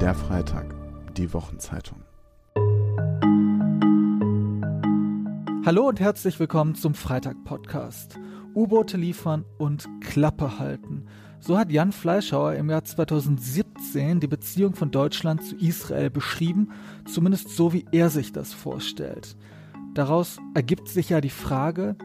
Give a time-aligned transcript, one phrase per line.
[0.00, 0.74] Der Freitag,
[1.16, 2.02] die Wochenzeitung.
[5.64, 8.18] Hallo und herzlich willkommen zum Freitag-Podcast.
[8.56, 11.06] U-Boote liefern und Klappe halten.
[11.38, 16.72] So hat Jan Fleischhauer im Jahr 2017 die Beziehung von Deutschland zu Israel beschrieben,
[17.06, 19.36] zumindest so wie er sich das vorstellt.
[19.94, 21.96] Daraus ergibt sich ja die Frage,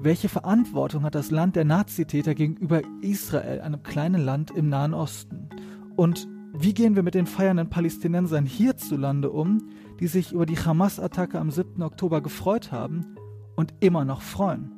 [0.00, 5.50] welche Verantwortung hat das Land der Nazitäter gegenüber Israel, einem kleinen Land im Nahen Osten?
[5.94, 6.26] Und
[6.56, 11.50] wie gehen wir mit den feiernden Palästinensern hierzulande um, die sich über die Hamas-Attacke am
[11.50, 11.82] 7.
[11.82, 13.16] Oktober gefreut haben
[13.56, 14.70] und immer noch freuen?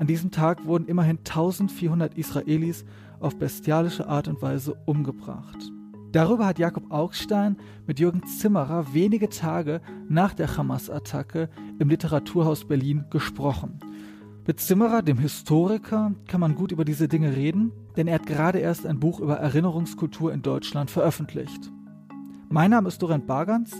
[0.00, 2.86] An diesem Tag wurden immerhin 1400 Israelis
[3.20, 5.70] auf bestialische Art und Weise umgebracht.
[6.10, 13.04] Darüber hat Jakob Augstein mit Jürgen Zimmerer wenige Tage nach der Hamas-Attacke im Literaturhaus Berlin
[13.10, 13.78] gesprochen.
[14.46, 18.58] Mit Zimmerer, dem Historiker, kann man gut über diese Dinge reden, denn er hat gerade
[18.58, 21.72] erst ein Buch über Erinnerungskultur in Deutschland veröffentlicht.
[22.50, 23.74] Mein Name ist Dorent Bargans,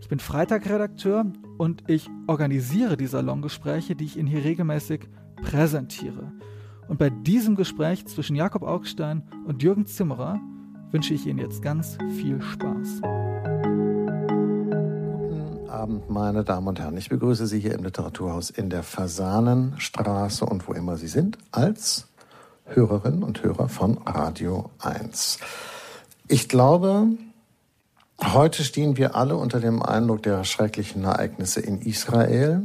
[0.00, 5.10] ich bin Freitagredakteur und ich organisiere die Salongespräche, die ich Ihnen hier regelmäßig
[5.42, 6.32] präsentiere.
[6.88, 10.40] Und bei diesem Gespräch zwischen Jakob Augstein und Jürgen Zimmerer
[10.90, 13.02] wünsche ich Ihnen jetzt ganz viel Spaß.
[15.68, 16.96] Guten Abend, meine Damen und Herren.
[16.96, 22.06] Ich begrüße Sie hier im Literaturhaus in der Fasanenstraße und wo immer Sie sind, als
[22.64, 25.38] Hörerinnen und Hörer von Radio 1.
[26.26, 27.08] Ich glaube,
[28.24, 32.64] heute stehen wir alle unter dem Eindruck der schrecklichen Ereignisse in Israel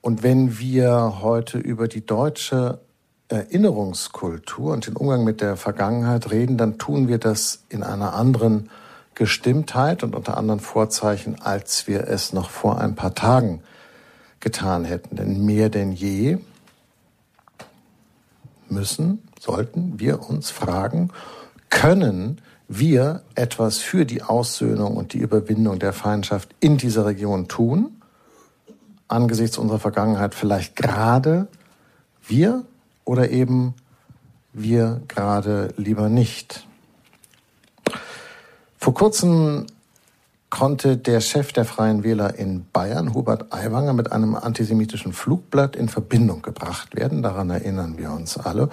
[0.00, 2.80] und wenn wir heute über die deutsche
[3.28, 8.68] Erinnerungskultur und den Umgang mit der Vergangenheit reden, dann tun wir das in einer anderen
[9.16, 13.62] Gestimmtheit und unter anderen Vorzeichen, als wir es noch vor ein paar Tagen
[14.38, 15.16] getan hätten.
[15.16, 16.38] Denn mehr denn je
[18.68, 21.10] müssen, sollten wir uns fragen,
[21.68, 27.96] können wir etwas für die Aussöhnung und die Überwindung der Feindschaft in dieser Region tun?
[29.08, 31.48] angesichts unserer Vergangenheit vielleicht gerade
[32.26, 32.64] wir
[33.04, 33.74] oder eben
[34.52, 36.65] wir gerade lieber nicht.
[38.86, 39.66] Vor kurzem
[40.48, 45.88] konnte der Chef der Freien Wähler in Bayern, Hubert Aiwanger, mit einem antisemitischen Flugblatt in
[45.88, 47.20] Verbindung gebracht werden.
[47.20, 48.68] Daran erinnern wir uns alle.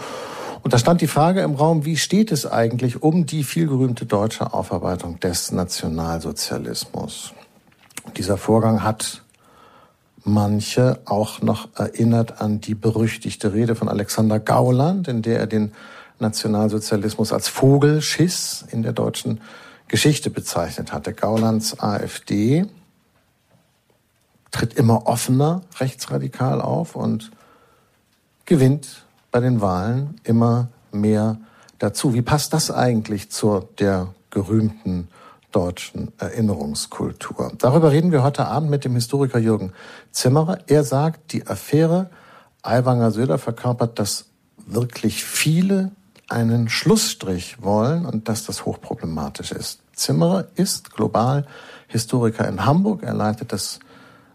[0.61, 4.53] Und da stand die Frage im Raum, wie steht es eigentlich um die vielgerühmte deutsche
[4.53, 7.33] Aufarbeitung des Nationalsozialismus?
[8.15, 9.23] Dieser Vorgang hat
[10.23, 15.71] manche auch noch erinnert an die berüchtigte Rede von Alexander Gauland, in der er den
[16.19, 19.41] Nationalsozialismus als Vogelschiss in der deutschen
[19.93, 21.13] Geschichte bezeichnet hatte.
[21.13, 22.65] Gaulands AfD
[24.49, 27.29] tritt immer offener rechtsradikal auf und
[28.45, 31.37] gewinnt bei den Wahlen immer mehr
[31.77, 32.15] dazu.
[32.15, 35.09] Wie passt das eigentlich zur der gerühmten
[35.51, 37.51] deutschen Erinnerungskultur.
[37.59, 39.73] Darüber reden wir heute Abend mit dem Historiker Jürgen
[40.09, 40.57] Zimmerer.
[40.65, 42.09] Er sagt, die Affäre
[42.63, 44.25] Aiwanger Söder verkörpert, dass
[44.65, 45.91] wirklich viele
[46.29, 49.82] einen Schlussstrich wollen und dass das hochproblematisch ist.
[49.93, 51.45] Zimmerer ist global
[51.87, 53.03] Historiker in Hamburg.
[53.03, 53.79] Er leitet das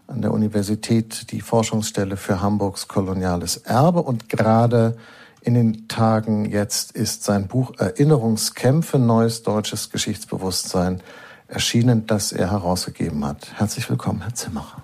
[0.07, 4.97] an der Universität die Forschungsstelle für Hamburgs koloniales Erbe und gerade
[5.41, 11.01] in den Tagen jetzt ist sein Buch Erinnerungskämpfe, neues deutsches Geschichtsbewusstsein
[11.47, 13.53] erschienen, das er herausgegeben hat.
[13.55, 14.83] Herzlich willkommen, Herr Zimmerer.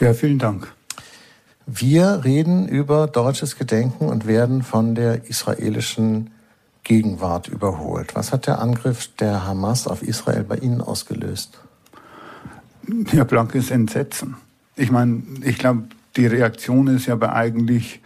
[0.00, 0.72] Ja, vielen Dank.
[1.72, 6.30] Wir reden über deutsches Gedenken und werden von der israelischen
[6.82, 8.16] Gegenwart überholt.
[8.16, 11.60] Was hat der Angriff der Hamas auf Israel bei Ihnen ausgelöst?
[13.12, 14.34] Ja, blankes Entsetzen.
[14.74, 15.84] Ich meine, ich glaube,
[16.16, 18.00] die Reaktion ist ja bei eigentlich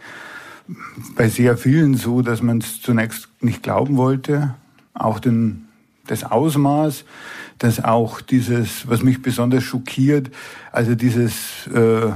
[1.15, 4.53] bei sehr vielen so, dass man es zunächst nicht glauben wollte,
[4.93, 5.69] auch den,
[6.05, 7.03] das Ausmaß,
[7.57, 10.29] dass auch dieses, was mich besonders schockiert,
[10.71, 12.11] also dieses äh,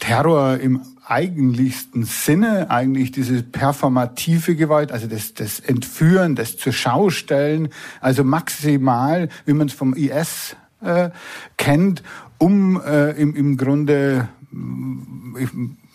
[0.00, 7.68] Terror im eigentlichsten Sinne, eigentlich diese performative Gewalt, also das, das Entführen, das zur Schaustellen,
[8.00, 11.10] also maximal, wie man es vom IS äh,
[11.56, 12.02] kennt
[12.38, 14.28] um äh, im, im Grunde,
[15.38, 15.48] ich,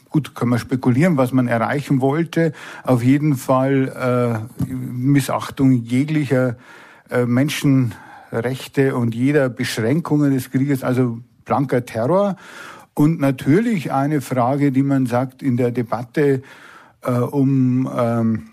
[0.10, 2.52] gut, kann man spekulieren, was man erreichen wollte.
[2.84, 6.58] Auf jeden Fall äh, Missachtung jeglicher
[7.10, 12.36] äh, Menschenrechte und jeder Beschränkungen des Krieges, also blanker Terror.
[12.94, 16.44] Und natürlich eine Frage, die man sagt in der Debatte
[17.02, 18.44] äh, um ähm,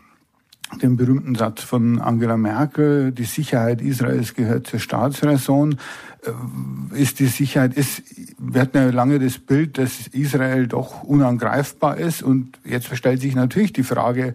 [0.82, 5.76] den berühmten Satz von Angela Merkel, die Sicherheit Israels gehört zur Staatsräson,
[6.22, 8.02] äh, ist die Sicherheit, ist,
[8.38, 12.22] wir hatten ja lange das Bild, dass Israel doch unangreifbar ist.
[12.22, 14.34] Und jetzt stellt sich natürlich die Frage,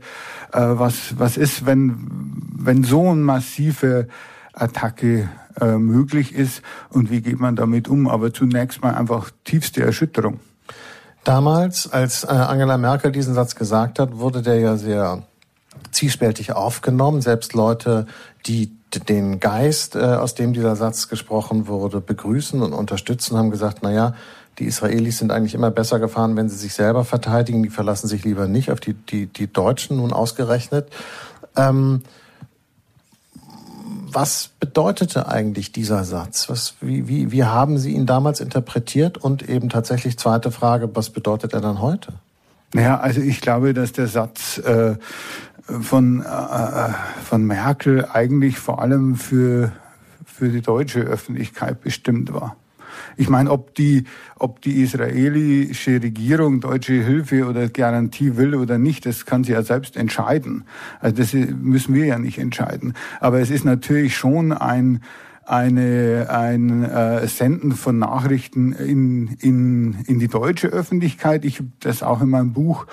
[0.51, 2.08] äh, was, was ist, wenn,
[2.54, 4.08] wenn so eine massive
[4.56, 5.30] Attacke
[5.60, 8.07] äh, möglich ist und wie geht man damit um?
[8.07, 10.40] Aber zunächst mal einfach tiefste Erschütterung.
[11.24, 15.24] Damals, als Angela Merkel diesen Satz gesagt hat, wurde der ja sehr
[15.92, 17.22] zwiespältig aufgenommen.
[17.22, 18.06] Selbst Leute,
[18.46, 18.72] die
[19.10, 23.92] den Geist, äh, aus dem dieser Satz gesprochen wurde, begrüßen und unterstützen, haben gesagt, na
[23.92, 24.13] ja,
[24.60, 27.63] die Israelis sind eigentlich immer besser gefahren, wenn sie sich selber verteidigen.
[27.63, 30.88] Die verlassen sich lieber nicht auf die, die, die Deutschen nun ausgerechnet.
[31.58, 32.04] Ähm,
[34.16, 36.50] was bedeutete eigentlich dieser Satz?
[36.50, 39.18] Was, wie, wie, wie haben Sie ihn damals interpretiert?
[39.18, 42.14] Und eben tatsächlich zweite Frage, was bedeutet er dann heute?
[42.74, 44.96] Naja, also ich glaube, dass der Satz äh,
[45.68, 46.90] von, äh,
[47.24, 49.74] von Merkel eigentlich vor allem für,
[50.26, 52.56] für die deutsche Öffentlichkeit bestimmt war.
[53.18, 54.06] Ich meine, ob die,
[54.38, 59.64] ob die israelische Regierung deutsche Hilfe oder Garantie will oder nicht, das kann sie ja
[59.64, 60.66] selbst entscheiden.
[61.00, 62.94] Also das müssen wir ja nicht entscheiden.
[63.20, 65.02] Aber es ist natürlich schon ein,
[65.46, 71.46] eine, ein äh, Senden von Nachrichten in, in, in die deutsche Öffentlichkeit.
[71.46, 72.88] Ich habe das auch in meinem Buch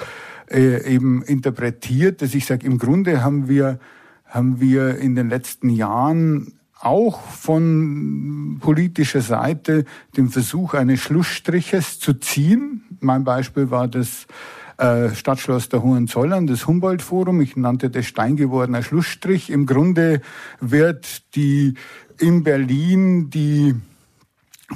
[0.51, 3.79] äh, eben interpretiert, dass ich sage, im Grunde haben wir,
[4.27, 6.53] haben wir in den letzten Jahren
[6.85, 9.85] auch von politischer Seite
[10.17, 12.83] den Versuch eines Schlussstriches zu ziehen.
[13.01, 14.27] Mein Beispiel war das
[14.79, 17.41] äh, Stadtschloss der Hohenzollern, das Humboldt-Forum.
[17.41, 19.51] Ich nannte das steingewordener Schlussstrich.
[19.51, 20.23] Im Grunde
[20.61, 21.75] wird die
[22.19, 23.75] in Berlin die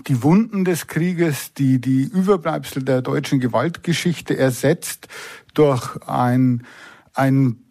[0.06, 5.08] die Wunden des Krieges, die, die Überbleibsel der deutschen Gewaltgeschichte ersetzt
[5.54, 6.66] durch ein,
[7.14, 7.65] ein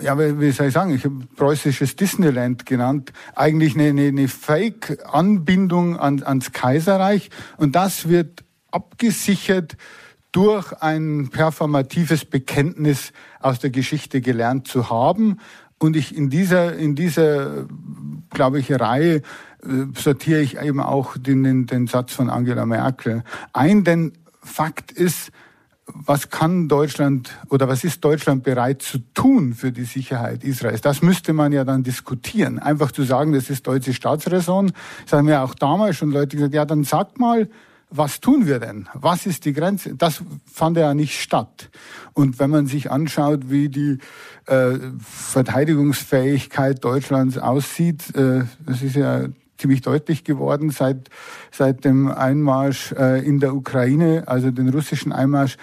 [0.00, 5.96] ja, wie soll ich sagen, ich habe preußisches Disneyland genannt, eigentlich eine, eine, eine Fake-Anbindung
[5.96, 7.30] an, ans Kaiserreich.
[7.56, 9.76] Und das wird abgesichert
[10.32, 15.38] durch ein performatives Bekenntnis aus der Geschichte gelernt zu haben.
[15.78, 17.66] Und ich in dieser, in dieser,
[18.30, 19.22] glaube ich, Reihe äh,
[19.96, 23.22] sortiere ich eben auch den, den, den Satz von Angela Merkel
[23.52, 25.30] ein, denn Fakt ist,
[25.94, 30.80] was kann Deutschland oder was ist Deutschland bereit zu tun für die Sicherheit Israels?
[30.80, 32.58] Das müsste man ja dann diskutieren.
[32.58, 34.72] Einfach zu sagen, das ist deutsche Staatsräson,
[35.04, 37.48] das haben ja auch damals schon Leute gesagt, ja, dann sagt mal,
[37.90, 38.86] was tun wir denn?
[38.92, 39.94] Was ist die Grenze?
[39.94, 41.70] Das fand ja nicht statt.
[42.12, 43.98] Und wenn man sich anschaut, wie die
[44.46, 49.28] äh, Verteidigungsfähigkeit Deutschlands aussieht, äh, das ist ja
[49.58, 51.10] ziemlich deutlich geworden seit,
[51.50, 55.56] seit dem Einmarsch äh, in der Ukraine, also den russischen Einmarsch,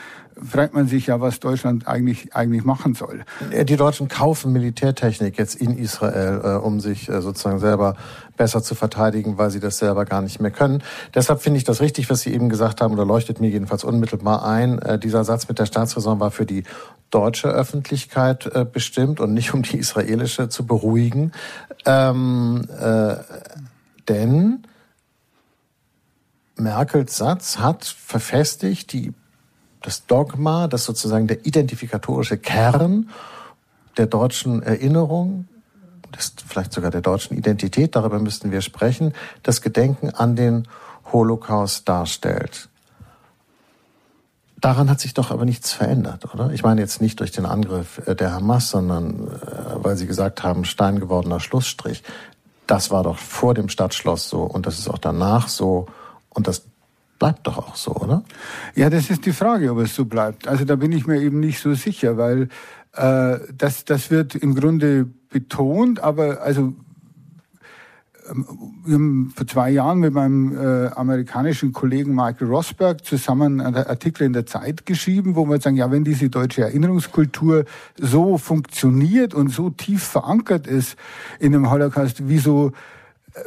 [0.43, 3.23] fragt man sich ja, was Deutschland eigentlich, eigentlich machen soll.
[3.51, 7.95] Die Deutschen kaufen Militärtechnik jetzt in Israel, äh, um sich äh, sozusagen selber
[8.35, 10.83] besser zu verteidigen, weil sie das selber gar nicht mehr können.
[11.13, 14.45] Deshalb finde ich das richtig, was Sie eben gesagt haben, oder leuchtet mir jedenfalls unmittelbar
[14.45, 14.77] ein.
[15.01, 16.65] Dieser Satz mit der Staatsräson war für die
[17.11, 21.31] deutsche Öffentlichkeit bestimmt und nicht um die israelische zu beruhigen.
[21.85, 23.15] Ähm, äh,
[24.07, 24.65] denn
[26.57, 29.13] Merkels Satz hat verfestigt die,
[29.81, 33.09] das Dogma, das sozusagen der identifikatorische Kern
[33.97, 35.47] der deutschen Erinnerung,
[36.47, 39.13] vielleicht sogar der deutschen Identität, darüber müssten wir sprechen,
[39.43, 40.67] das Gedenken an den
[41.11, 42.69] Holocaust darstellt.
[44.61, 46.49] Daran hat sich doch aber nichts verändert, oder?
[46.51, 49.31] Ich meine jetzt nicht durch den Angriff äh, der Hamas, sondern äh,
[49.75, 52.03] weil Sie gesagt haben, stein gewordener Schlussstrich
[52.67, 55.87] das war doch vor dem Stadtschloss so und das ist auch danach so
[56.29, 56.63] und das
[57.19, 58.23] bleibt doch auch so, oder?
[58.75, 60.47] Ja, das ist die Frage, ob es so bleibt.
[60.47, 62.49] Also da bin ich mir eben nicht so sicher, weil
[62.93, 66.73] äh, das, das wird im Grunde betont, aber also
[68.85, 74.23] wir haben vor zwei Jahren mit meinem äh, amerikanischen Kollegen Michael Rosberg zusammen einen Artikel
[74.23, 77.65] in der Zeit geschrieben, wo wir sagen, ja, wenn diese deutsche Erinnerungskultur
[77.97, 80.95] so funktioniert und so tief verankert ist
[81.39, 82.71] in dem Holocaust, wieso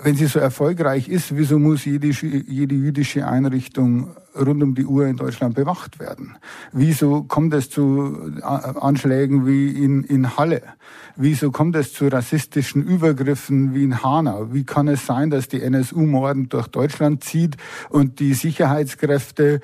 [0.03, 5.07] wenn sie so erfolgreich ist, wieso muss jede, jede jüdische Einrichtung rund um die Uhr
[5.07, 6.37] in Deutschland bewacht werden?
[6.73, 10.63] Wieso kommt es zu äh, Anschlägen wie in, in Halle?
[11.17, 14.53] Wieso kommt es zu rassistischen Übergriffen wie in Hanau?
[14.53, 17.57] Wie kann es sein, dass die NSU mordend durch Deutschland zieht
[17.91, 19.61] und die Sicherheitskräfte,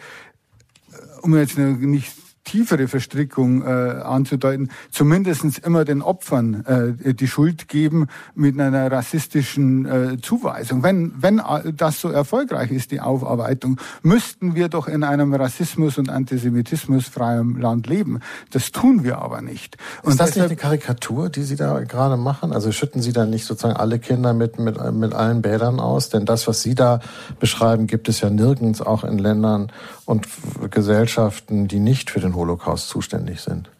[1.23, 6.65] um jetzt nicht tiefere Verstrickung äh, anzudeuten, zumindestens immer den Opfern
[7.05, 10.83] äh, die Schuld geben mit einer rassistischen äh, Zuweisung.
[10.83, 11.41] Wenn, wenn
[11.77, 17.57] das so erfolgreich ist, die Aufarbeitung, müssten wir doch in einem Rassismus und Antisemitismus freiem
[17.57, 18.21] Land leben.
[18.51, 19.77] Das tun wir aber nicht.
[20.03, 22.53] Und ist das deshalb, nicht eine Karikatur, die Sie da gerade machen?
[22.53, 26.11] Also schütten Sie da nicht sozusagen alle Kinder mit, mit, mit allen Bädern aus?
[26.11, 27.01] Denn das, was Sie da
[27.41, 29.73] beschreiben, gibt es ja nirgends, auch in Ländern
[30.05, 30.27] und
[30.71, 33.71] Gesellschaften, die nicht für den Holocaust zuständig sind.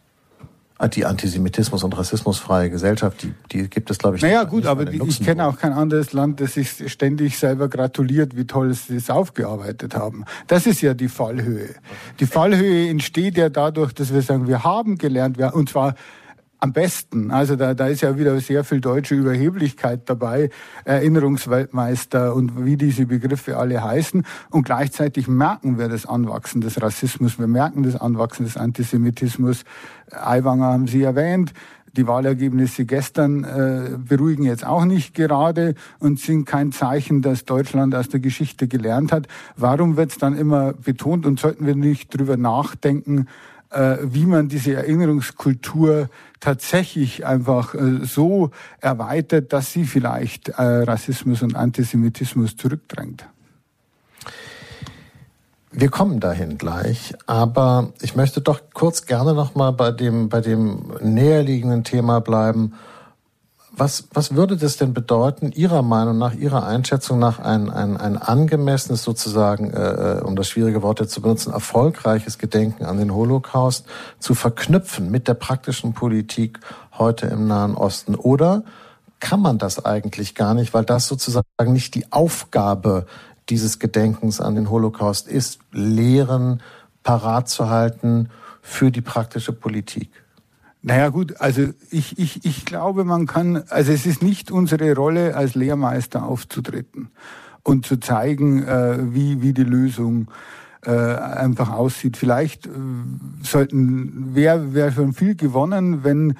[0.93, 5.01] Die Antisemitismus- und rassismusfreie Gesellschaft, die, die gibt es, glaube ich, Naja, gut, aber die,
[5.07, 9.09] ich kenne auch kein anderes Land, das sich ständig selber gratuliert, wie toll sie es
[9.09, 10.25] aufgearbeitet haben.
[10.47, 11.69] Das ist ja die Fallhöhe.
[12.19, 15.95] Die Fallhöhe entsteht ja dadurch, dass wir sagen, wir haben gelernt, und zwar
[16.65, 17.29] am besten.
[17.29, 20.49] Also da, da ist ja wieder sehr viel deutsche Überheblichkeit dabei,
[20.83, 24.25] Erinnerungsweltmeister und wie diese Begriffe alle heißen.
[24.49, 29.63] Und gleichzeitig merken wir das Anwachsen des Rassismus, wir merken das Anwachsen des Antisemitismus.
[30.11, 31.53] Aiwanger haben Sie erwähnt.
[31.95, 37.95] Die Wahlergebnisse gestern äh, beruhigen jetzt auch nicht gerade und sind kein Zeichen, dass Deutschland
[37.95, 39.27] aus der Geschichte gelernt hat.
[39.55, 43.27] Warum wird es dann immer betont und sollten wir nicht drüber nachdenken,
[44.01, 51.55] wie man diese Erinnerungskultur tatsächlich einfach äh, so erweitert, dass sie vielleicht äh, Rassismus und
[51.55, 53.25] Antisemitismus zurückdrängt.
[55.71, 60.39] Wir kommen dahin gleich, aber ich möchte doch kurz gerne noch mal bei dem bei
[60.39, 62.73] dem näherliegenden Thema bleiben
[63.77, 68.17] was, was würde das denn bedeuten, Ihrer Meinung nach, Ihrer Einschätzung nach, ein, ein, ein
[68.17, 73.13] angemessenes, sozusagen, äh, äh, um das schwierige Wort jetzt zu benutzen, erfolgreiches Gedenken an den
[73.13, 73.85] Holocaust
[74.19, 76.59] zu verknüpfen mit der praktischen Politik
[76.97, 78.15] heute im Nahen Osten?
[78.15, 78.63] Oder
[79.19, 83.05] kann man das eigentlich gar nicht, weil das sozusagen nicht die Aufgabe
[83.49, 86.61] dieses Gedenkens an den Holocaust ist, Lehren
[87.03, 88.29] parat zu halten
[88.61, 90.24] für die praktische Politik?
[90.87, 95.35] Naja gut, also ich, ich, ich glaube, man kann, also es ist nicht unsere Rolle
[95.35, 97.09] als Lehrmeister aufzutreten
[97.63, 100.27] und zu zeigen, äh, wie, wie die Lösung
[100.85, 102.17] äh, einfach aussieht.
[102.17, 102.69] Vielleicht äh,
[103.41, 106.35] sollten, wäre wär schon viel gewonnen, wenn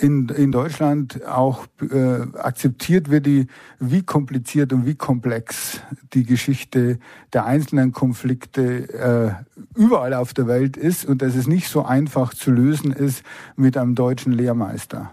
[0.00, 3.46] in, in Deutschland auch äh, akzeptiert wird, die,
[3.78, 5.80] wie kompliziert und wie komplex
[6.12, 6.98] die Geschichte
[7.32, 12.34] der einzelnen Konflikte äh, überall auf der Welt ist und dass es nicht so einfach
[12.34, 13.22] zu lösen ist
[13.56, 15.12] mit einem deutschen Lehrmeister.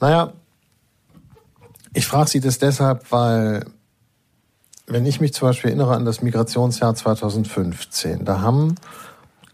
[0.00, 0.32] Naja,
[1.92, 3.64] ich frage Sie das deshalb, weil
[4.86, 8.76] wenn ich mich zum Beispiel erinnere an das Migrationsjahr 2015, da haben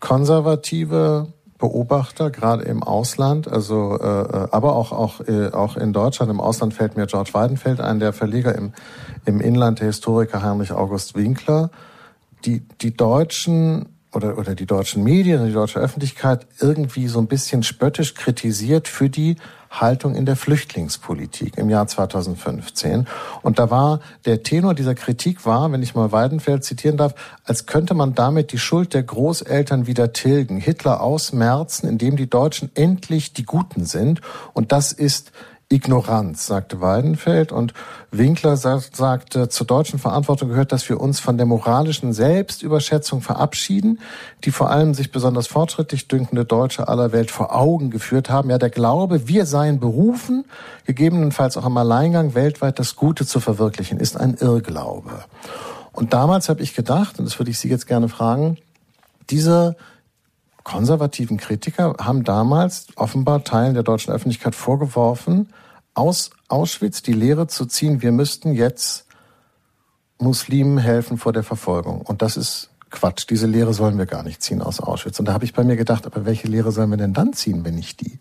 [0.00, 1.32] konservative
[1.62, 6.28] Beobachter, gerade im Ausland, also äh, äh, aber auch auch äh, auch in Deutschland.
[6.28, 8.72] Im Ausland fällt mir George Weidenfeld ein, der Verleger im
[9.26, 11.70] im Inland, der Historiker Heinrich August Winkler.
[12.44, 17.62] Die die Deutschen oder, oder die deutschen Medien, die deutsche Öffentlichkeit irgendwie so ein bisschen
[17.62, 19.36] spöttisch kritisiert für die
[19.72, 23.06] Haltung in der Flüchtlingspolitik im Jahr 2015.
[23.42, 27.14] Und da war der Tenor dieser Kritik war, wenn ich mal Weidenfeld zitieren darf,
[27.44, 32.70] als könnte man damit die Schuld der Großeltern wieder tilgen, Hitler ausmerzen, indem die Deutschen
[32.74, 34.20] endlich die Guten sind.
[34.52, 35.32] Und das ist
[35.72, 37.50] Ignoranz, sagte Weidenfeld.
[37.50, 37.72] Und
[38.10, 43.98] Winkler sagt, sagte, zur deutschen Verantwortung gehört, dass wir uns von der moralischen Selbstüberschätzung verabschieden,
[44.44, 48.50] die vor allem sich besonders fortschrittlich dünkende Deutsche aller Welt vor Augen geführt haben.
[48.50, 50.44] Ja, der Glaube, wir seien berufen,
[50.84, 55.24] gegebenenfalls auch im Alleingang weltweit das Gute zu verwirklichen, ist ein Irrglaube.
[55.92, 58.58] Und damals habe ich gedacht, und das würde ich Sie jetzt gerne fragen,
[59.30, 59.76] diese
[60.64, 65.52] konservativen Kritiker haben damals offenbar Teilen der deutschen Öffentlichkeit vorgeworfen,
[65.94, 69.06] aus Auschwitz die Lehre zu ziehen, wir müssten jetzt
[70.18, 72.00] Muslimen helfen vor der Verfolgung.
[72.00, 73.26] Und das ist Quatsch.
[73.28, 75.18] Diese Lehre sollen wir gar nicht ziehen aus Auschwitz.
[75.18, 77.64] Und da habe ich bei mir gedacht, aber welche Lehre sollen wir denn dann ziehen,
[77.64, 78.18] wenn nicht die?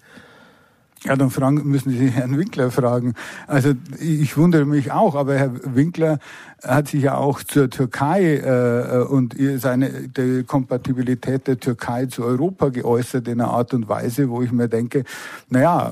[1.03, 3.15] Ja, dann fragen, müssen Sie Herrn Winkler fragen.
[3.47, 6.19] Also ich wundere mich auch, aber Herr Winkler
[6.63, 12.69] hat sich ja auch zur Türkei äh, und seine die Kompatibilität der Türkei zu Europa
[12.69, 15.03] geäußert in einer Art und Weise, wo ich mir denke,
[15.49, 15.91] naja,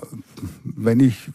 [0.64, 1.32] wenn ich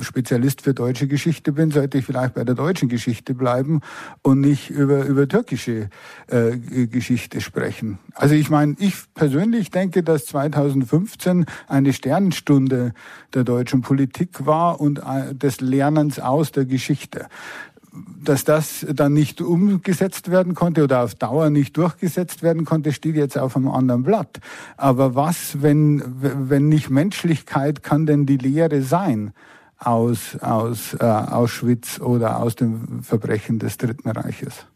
[0.00, 3.80] Spezialist für deutsche Geschichte bin, sollte ich vielleicht bei der deutschen Geschichte bleiben
[4.22, 5.90] und nicht über, über türkische
[6.26, 6.56] äh,
[6.86, 7.98] Geschichte sprechen.
[8.14, 12.92] Also ich meine, ich persönlich denke, dass 2015 eine Sternenstunde
[13.34, 17.26] der deutschen Politik war und äh, des Lernens aus der Geschichte
[18.22, 23.16] dass das dann nicht umgesetzt werden konnte oder auf Dauer nicht durchgesetzt werden konnte, steht
[23.16, 24.40] jetzt auf einem anderen Blatt.
[24.76, 29.32] Aber was, wenn, wenn nicht Menschlichkeit kann denn die Lehre sein?
[29.78, 34.66] Aus, aus äh, Auschwitz oder aus dem Verbrechen des Dritten Reiches.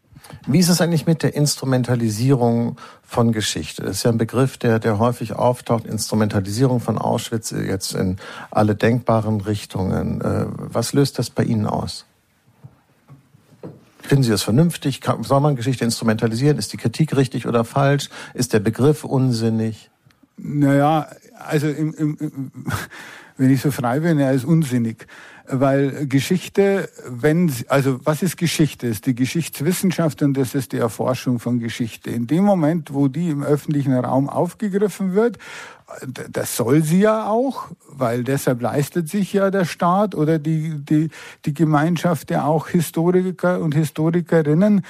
[0.47, 3.83] Wie ist es eigentlich mit der Instrumentalisierung von Geschichte?
[3.83, 5.85] Das ist ja ein Begriff, der, der häufig auftaucht.
[5.85, 8.17] Instrumentalisierung von Auschwitz jetzt in
[8.49, 10.21] alle denkbaren Richtungen.
[10.21, 12.05] Äh, was löst das bei Ihnen aus?
[14.01, 15.01] Finden Sie das vernünftig?
[15.21, 16.57] Soll man Geschichte instrumentalisieren?
[16.57, 18.09] Ist die Kritik richtig oder falsch?
[18.33, 19.89] Ist der Begriff unsinnig?
[20.35, 21.07] Naja,
[21.39, 22.51] also im, im,
[23.37, 25.07] wenn ich so frei bin, er ist unsinnig
[25.47, 28.87] weil Geschichte, wenn, also was ist Geschichte?
[28.87, 32.11] Ist die Geschichtswissenschaft und das ist die Erforschung von Geschichte.
[32.11, 35.37] In dem Moment, wo die im öffentlichen Raum aufgegriffen wird,
[36.31, 41.09] das soll sie ja auch, weil deshalb leistet sich ja der Staat oder die, die,
[41.45, 44.83] die Gemeinschaft ja auch Historiker und Historikerinnen,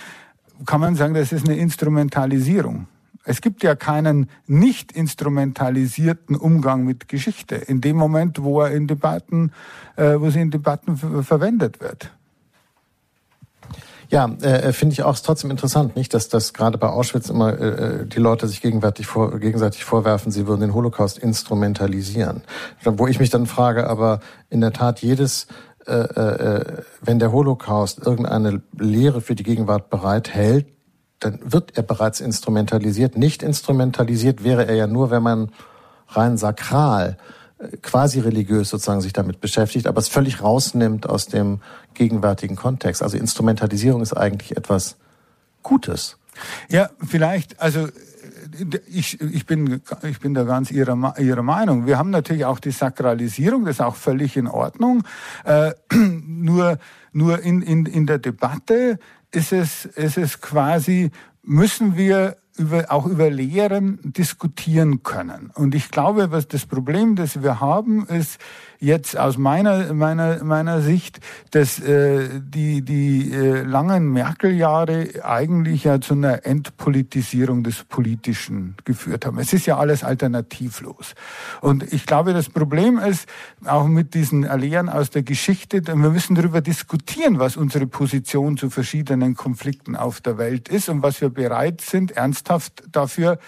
[0.66, 2.88] kann man sagen, das ist eine Instrumentalisierung.
[3.26, 8.88] Es gibt ja keinen nicht instrumentalisierten Umgang mit Geschichte in dem Moment, wo er in
[8.88, 9.52] Debatten,
[9.96, 12.12] äh, wo sie in Debatten verwendet wird.
[14.10, 17.68] Ja, äh, finde ich auch trotzdem interessant, nicht, dass das gerade bei Auschwitz immer äh,
[18.02, 22.44] äh, die Leute sich gegenwärtig vor, gegenseitig vorwerfen, sie würden den Holocaust instrumentalisieren.
[22.84, 25.48] Wo ich mich dann frage, aber in der Tat jedes
[25.86, 30.68] äh, äh, wenn der Holocaust irgendeine Lehre für die Gegenwart bereithält,
[31.24, 33.18] dann wird er bereits instrumentalisiert.
[33.18, 35.52] Nicht instrumentalisiert wäre er ja nur, wenn man
[36.10, 37.18] rein sakral,
[37.60, 41.62] äh, quasi religiös sozusagen sich damit beschäftigt, aber es völlig rausnimmt aus dem
[41.94, 43.02] gegenwärtigen Kontext.
[43.02, 44.98] Also Instrumentalisierung ist eigentlich etwas
[45.62, 46.18] Gutes.
[46.70, 47.88] Ja, vielleicht, also
[48.88, 51.86] ich, ich, bin, ich bin da ganz ihrer, ihrer Meinung.
[51.86, 55.04] Wir haben natürlich auch die Sakralisierung, das ist auch völlig in Ordnung.
[55.46, 56.78] Äh, nur
[57.14, 59.00] nur in, in, in der Debatte
[59.34, 61.12] ist es, ist es quasi,
[61.42, 65.52] müssen wir über, auch über Lehren diskutieren können.
[65.56, 68.40] Und ich glaube, was das Problem, das wir haben, ist
[68.84, 71.20] jetzt aus meiner, meiner, meiner Sicht,
[71.52, 79.26] dass äh, die, die äh, langen Merkel-Jahre eigentlich ja zu einer Entpolitisierung des Politischen geführt
[79.26, 79.40] haben.
[79.40, 81.16] Es ist ja alles alternativlos.
[81.62, 83.28] Und ich glaube, das Problem ist,
[83.66, 88.70] auch mit diesen Lehren aus der Geschichte, wir müssen darüber diskutieren, was unsere Position zu
[88.70, 93.40] verschiedenen Konflikten auf der Welt ist und was wir bereit sind, ernsthaft dafür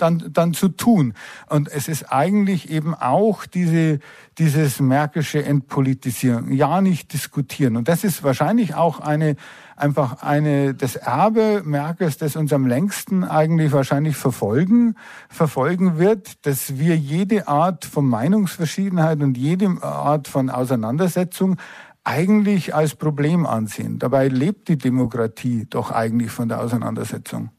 [0.00, 1.14] dann, dann zu tun.
[1.48, 3.98] Und es ist eigentlich eben auch diese,
[4.38, 7.76] dieses märkische Entpolitisieren, ja nicht diskutieren.
[7.76, 9.36] Und das ist wahrscheinlich auch eine,
[9.76, 14.96] einfach eine, das Erbe Merkels, das uns am längsten eigentlich wahrscheinlich verfolgen,
[15.28, 21.56] verfolgen wird, dass wir jede Art von Meinungsverschiedenheit und jede Art von Auseinandersetzung
[22.04, 23.98] eigentlich als Problem ansehen.
[23.98, 27.50] Dabei lebt die Demokratie doch eigentlich von der Auseinandersetzung.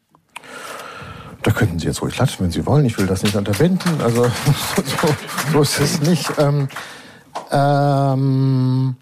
[1.44, 2.86] Da könnten Sie jetzt ruhig klatschen, wenn Sie wollen.
[2.86, 4.02] Ich will das nicht unterbinden.
[4.02, 4.24] Also
[4.76, 5.16] so,
[5.54, 6.32] so ist es nicht.
[6.38, 6.68] Ähm,
[7.52, 8.96] ähm,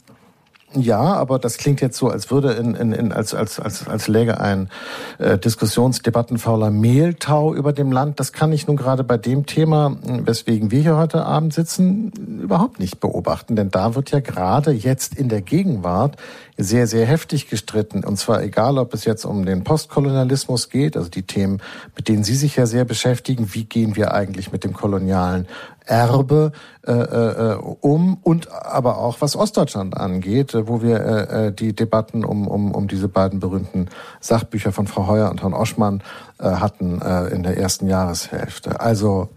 [0.76, 4.08] ja, aber das klingt jetzt so, als würde in, in, in als als als als
[4.08, 4.70] läge ein
[5.18, 8.20] äh, diskussionsdebattenfauler Mehltau über dem Land.
[8.20, 12.80] Das kann ich nun gerade bei dem Thema, weswegen wir hier heute Abend sitzen, überhaupt
[12.80, 16.18] nicht beobachten, denn da wird ja gerade jetzt in der Gegenwart
[16.56, 18.04] sehr, sehr heftig gestritten.
[18.04, 21.62] Und zwar egal, ob es jetzt um den Postkolonialismus geht, also die Themen,
[21.96, 23.54] mit denen Sie sich ja sehr beschäftigen.
[23.54, 25.48] Wie gehen wir eigentlich mit dem kolonialen
[25.90, 26.52] Erbe
[26.86, 32.24] äh, äh, um und aber auch was Ostdeutschland angeht, wo wir äh, äh, die Debatten
[32.24, 33.88] um, um, um diese beiden berühmten
[34.20, 36.02] Sachbücher von Frau Heuer und Herrn Oschmann
[36.38, 38.80] äh, hatten äh, in der ersten Jahreshälfte.
[38.80, 39.30] Also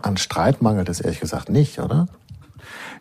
[0.00, 2.08] an Streit mangelt es ehrlich gesagt nicht, oder?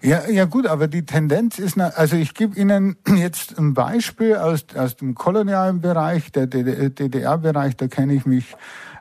[0.02, 4.66] Ja, ja gut, aber die Tendenz ist, also ich gebe Ihnen jetzt ein Beispiel aus,
[4.76, 8.56] aus dem kolonialen Bereich, der DDR-Bereich, da kenne ich mich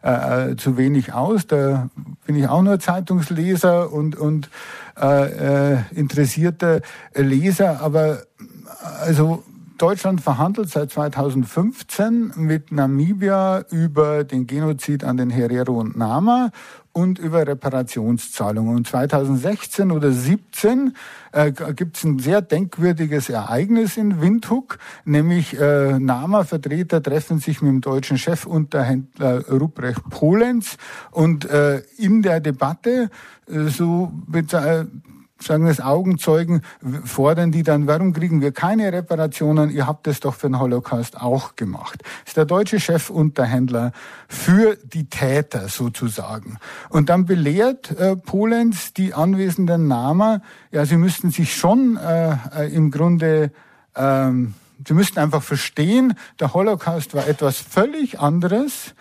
[0.06, 1.48] äh, äh, zu wenig aus.
[1.48, 1.90] Da
[2.26, 4.50] bin ich auch nur Zeitungsleser und, und
[4.96, 6.80] äh, äh, interessierter
[7.12, 8.22] Leser, aber
[9.00, 9.42] also
[9.78, 16.52] Deutschland verhandelt seit 2015 mit Namibia über den Genozid an den Herero und Nama
[16.96, 18.74] und über Reparationszahlungen.
[18.74, 20.96] Und 2016 oder 17
[21.32, 27.70] äh, gibt es ein sehr denkwürdiges Ereignis in Windhoek, nämlich äh, NAMA-Vertreter treffen sich mit
[27.70, 30.78] dem deutschen Chefunterhändler Ruprecht Polenz
[31.10, 33.10] und äh, in der Debatte
[33.46, 34.10] äh, so
[35.40, 36.62] sagen das Augenzeugen,
[37.04, 39.70] fordern die dann, warum kriegen wir keine Reparationen?
[39.70, 42.02] Ihr habt es doch für den Holocaust auch gemacht.
[42.02, 43.92] Das ist der deutsche Chefunterhändler
[44.28, 46.58] für die Täter sozusagen.
[46.88, 52.74] Und dann belehrt äh, Polenz die anwesenden Nama, ja, sie müssten sich schon äh, äh,
[52.74, 53.52] im Grunde
[53.94, 54.54] ähm,
[54.86, 58.94] Sie müssten einfach verstehen, der Holocaust war etwas völlig anderes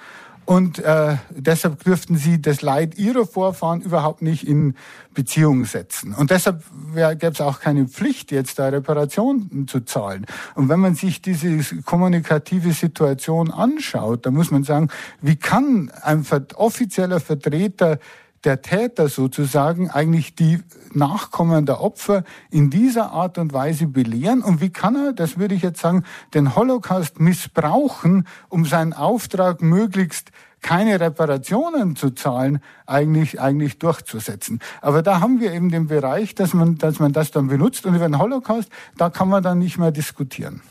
[0.45, 4.75] und äh, deshalb dürften sie das Leid ihrer Vorfahren überhaupt nicht in
[5.13, 6.13] Beziehung setzen.
[6.13, 10.25] Und deshalb gäbe es auch keine Pflicht, jetzt da Reparationen zu zahlen.
[10.53, 14.89] Und wenn man sich diese kommunikative Situation anschaut, dann muss man sagen,
[15.21, 17.99] wie kann ein offizieller Vertreter
[18.45, 20.59] der Täter sozusagen eigentlich die
[20.93, 24.41] Nachkommen der Opfer in dieser Art und Weise belehren?
[24.41, 26.03] Und wie kann er, das würde ich jetzt sagen,
[26.33, 30.31] den Holocaust missbrauchen, um seinen Auftrag möglichst
[30.61, 34.59] keine Reparationen zu zahlen, eigentlich, eigentlich durchzusetzen.
[34.81, 37.85] Aber da haben wir eben den Bereich, dass man, dass man das dann benutzt.
[37.85, 40.61] Und über den Holocaust, da kann man dann nicht mehr diskutieren.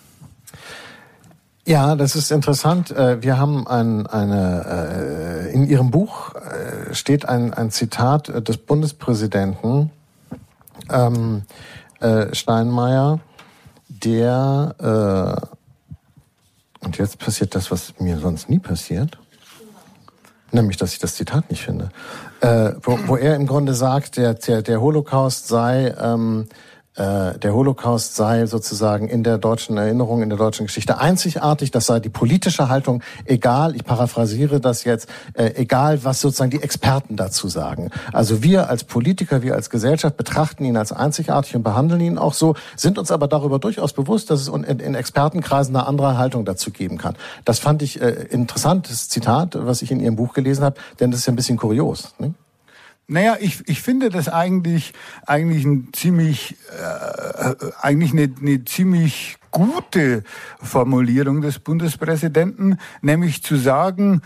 [1.66, 2.90] Ja, das ist interessant.
[2.90, 8.58] Äh, wir haben ein, eine, äh, in Ihrem Buch äh, steht ein, ein Zitat des
[8.58, 9.90] Bundespräsidenten
[10.90, 11.42] ähm,
[12.32, 13.20] Steinmeier,
[13.88, 15.40] der,
[16.82, 19.16] äh, und jetzt passiert das, was mir sonst nie passiert,
[20.52, 21.88] nämlich, dass ich das Zitat nicht finde,
[22.40, 26.46] äh, wo, wo er im Grunde sagt, der, der, der Holocaust sei ähm,
[26.96, 31.70] äh, der Holocaust sei sozusagen in der deutschen Erinnerung, in der deutschen Geschichte einzigartig.
[31.70, 36.62] Das sei die politische Haltung, egal, ich paraphrasiere das jetzt, äh, egal, was sozusagen die
[36.62, 37.90] Experten dazu sagen.
[38.12, 42.34] Also wir als Politiker, wir als Gesellschaft betrachten ihn als einzigartig und behandeln ihn auch
[42.34, 46.70] so, sind uns aber darüber durchaus bewusst, dass es in, Expertenkreisen eine andere Haltung dazu
[46.70, 47.16] geben kann.
[47.44, 51.20] Das fand ich äh, interessantes Zitat, was ich in Ihrem Buch gelesen habe, denn das
[51.20, 52.14] ist ja ein bisschen kurios.
[52.18, 52.34] Ne?
[53.06, 54.94] Naja, ich, ich finde das eigentlich,
[55.26, 60.24] eigentlich ein ziemlich, äh, eigentlich eine, eine ziemlich gute
[60.60, 64.22] Formulierung des Bundespräsidenten, nämlich zu sagen,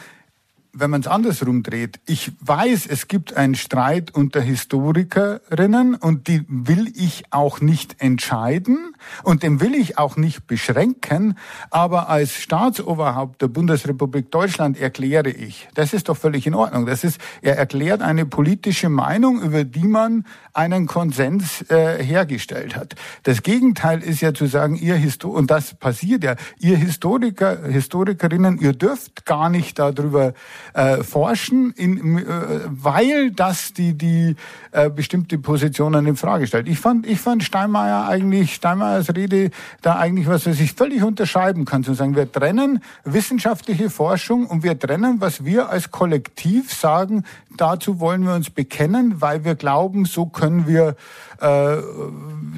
[0.80, 6.44] wenn man es andersrum dreht, ich weiß, es gibt einen Streit unter Historikerinnen und die
[6.48, 11.36] will ich auch nicht entscheiden und den will ich auch nicht beschränken,
[11.70, 17.02] aber als Staatsoberhaupt der Bundesrepublik Deutschland erkläre ich, das ist doch völlig in Ordnung, das
[17.02, 22.94] ist, er erklärt eine politische Meinung, über die man einen Konsens äh, hergestellt hat.
[23.24, 28.58] Das Gegenteil ist ja zu sagen, ihr Histor und das passiert ja, ihr Historiker, Historikerinnen,
[28.58, 30.34] ihr dürft gar nicht darüber
[30.74, 32.24] äh, forschen, in, äh,
[32.68, 34.36] weil das die, die
[34.72, 36.68] äh, bestimmte Positionen in Frage stellt.
[36.68, 39.50] Ich fand, ich fand Steinmeier eigentlich, Steinmeiers Rede
[39.82, 44.62] da eigentlich was, was ich völlig unterschreiben kann, zu sagen, wir trennen wissenschaftliche Forschung und
[44.62, 47.24] wir trennen, was wir als Kollektiv sagen,
[47.56, 50.96] dazu wollen wir uns bekennen, weil wir glauben, so können wir
[51.40, 51.76] äh,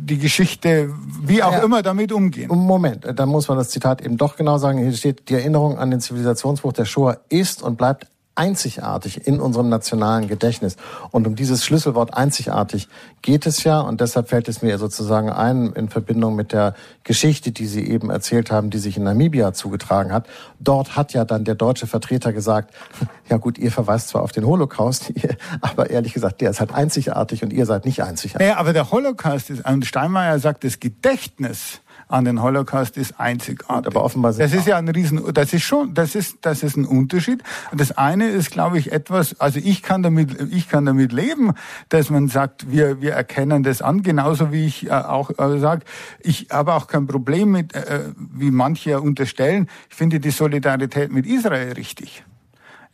[0.01, 1.63] die Geschichte, wie auch ja.
[1.63, 2.49] immer, damit umgehen.
[2.49, 4.79] Moment, da muss man das Zitat eben doch genau sagen.
[4.79, 8.07] Hier steht, die Erinnerung an den Zivilisationsbruch der Shoah ist und bleibt
[8.41, 10.77] einzigartig in unserem nationalen Gedächtnis.
[11.11, 12.89] Und um dieses Schlüsselwort einzigartig
[13.21, 13.81] geht es ja.
[13.81, 16.75] Und deshalb fällt es mir sozusagen ein in Verbindung mit der
[17.05, 20.27] Geschichte, die Sie eben erzählt haben, die sich in Namibia zugetragen hat.
[20.59, 22.75] Dort hat ja dann der deutsche Vertreter gesagt,
[23.29, 25.13] ja gut, ihr verweist zwar auf den Holocaust,
[25.61, 28.47] aber ehrlich gesagt, der ist halt einzigartig und ihr seid nicht einzigartig.
[28.47, 33.87] Naja, aber der Holocaust ist, und Steinmeier sagt, das Gedächtnis an den Holocaust ist einzigartig.
[33.87, 36.85] Aber offenbar das ist ja ein Riesen, das ist schon, das ist, das ist ein
[36.85, 37.43] Unterschied.
[37.73, 41.53] Das eine ist, glaube ich, etwas, also ich kann damit, ich kann damit leben,
[41.89, 45.85] dass man sagt, wir, wir erkennen das an, genauso wie ich äh, auch äh, sage,
[46.21, 51.27] ich habe auch kein Problem mit, äh, wie manche unterstellen, ich finde die Solidarität mit
[51.27, 52.25] Israel richtig.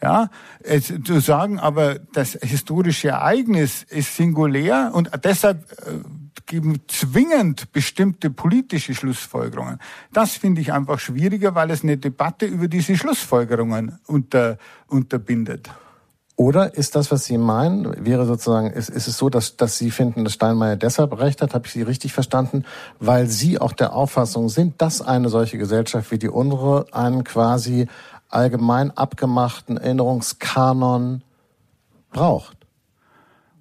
[0.02, 0.29] Ja,
[0.61, 8.31] es, zu sagen, aber das historische Ereignis ist singulär und deshalb äh, geben zwingend bestimmte
[8.31, 9.79] politische Schlussfolgerungen.
[10.13, 15.71] Das finde ich einfach schwieriger, weil es eine Debatte über diese Schlussfolgerungen unter, unterbindet.
[16.37, 19.91] Oder ist das, was Sie meinen, wäre sozusagen, ist, ist es so, dass, dass Sie
[19.91, 22.65] finden, dass Steinmeier deshalb recht hat, habe ich Sie richtig verstanden,
[23.01, 27.87] weil Sie auch der Auffassung sind, dass eine solche Gesellschaft wie die unsere einen quasi
[28.29, 31.23] allgemein abgemachten Erinnerungskanon
[32.13, 32.56] braucht?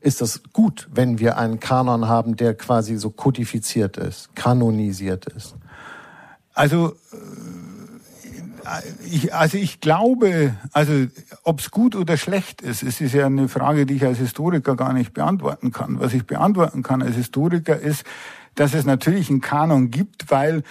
[0.06, 5.56] Ist das gut, wenn wir einen Kanon haben, der quasi so kodifiziert ist, kanonisiert ist?
[6.54, 11.08] Also äh, ich, also ich glaube, also
[11.44, 14.76] ob es gut oder schlecht ist, es ist ja eine Frage, die ich als Historiker
[14.76, 16.00] gar nicht beantworten kann.
[16.00, 18.04] Was ich beantworten kann als Historiker ist,
[18.54, 20.62] dass es natürlich einen Kanon gibt, weil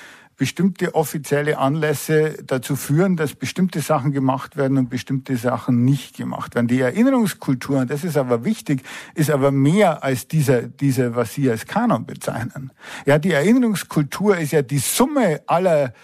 [0.44, 6.54] bestimmte offizielle Anlässe dazu führen, dass bestimmte Sachen gemacht werden und bestimmte Sachen nicht gemacht
[6.54, 6.68] werden.
[6.68, 8.83] Die Erinnerungskultur, das ist aber wichtig,
[9.14, 12.72] ist aber mehr als dieser, dieser, was Sie als Kanon bezeichnen.
[13.07, 15.94] Ja, die Erinnerungskultur ist ja die Summe aller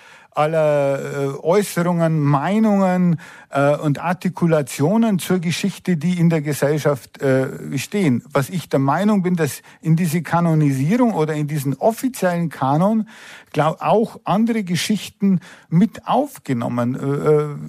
[0.41, 8.23] aller äh, Äußerungen, Meinungen äh, und Artikulationen zur Geschichte, die in der Gesellschaft äh, stehen.
[8.33, 13.07] Was ich der Meinung bin, dass in diese Kanonisierung oder in diesen offiziellen Kanon
[13.57, 16.97] auch andere Geschichten mit aufgenommen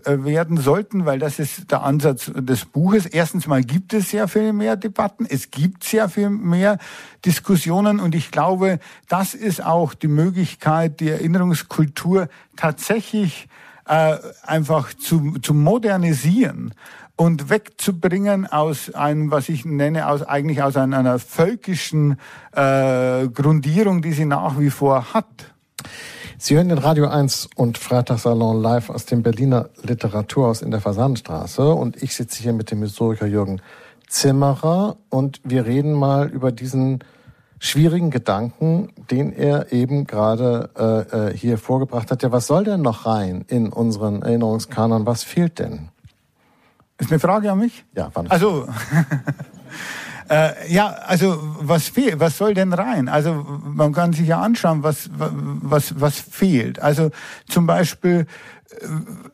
[0.05, 3.07] werden sollten, weil das ist der Ansatz des Buches.
[3.07, 6.77] Erstens mal gibt es sehr viel mehr Debatten, es gibt sehr viel mehr
[7.25, 8.77] Diskussionen und ich glaube,
[9.09, 12.27] das ist auch die Möglichkeit, die Erinnerungskultur
[12.61, 13.47] tatsächlich
[13.87, 16.75] äh, einfach zu, zu modernisieren
[17.15, 22.19] und wegzubringen aus einem, was ich nenne, aus eigentlich aus einer, einer völkischen
[22.51, 25.25] äh, Grundierung, die sie nach wie vor hat.
[26.37, 31.67] Sie hören den Radio 1 und Freitagssalon live aus dem Berliner Literaturhaus in der Fasanstraße
[31.67, 33.59] und ich sitze hier mit dem Historiker Jürgen
[34.07, 37.03] Zimmerer und wir reden mal über diesen
[37.63, 42.23] schwierigen Gedanken, den er eben gerade äh, äh, hier vorgebracht hat.
[42.23, 45.05] Ja, was soll denn noch rein in unseren Erinnerungskanon?
[45.05, 45.89] Was fehlt denn?
[46.97, 47.85] Ist eine Frage an mich?
[47.95, 48.67] Ja, eine Also,
[50.29, 52.19] äh, ja, also was fehlt?
[52.19, 53.07] Was soll denn rein?
[53.07, 56.79] Also man kann sich ja anschauen, was was was fehlt.
[56.79, 57.11] Also
[57.47, 58.25] zum Beispiel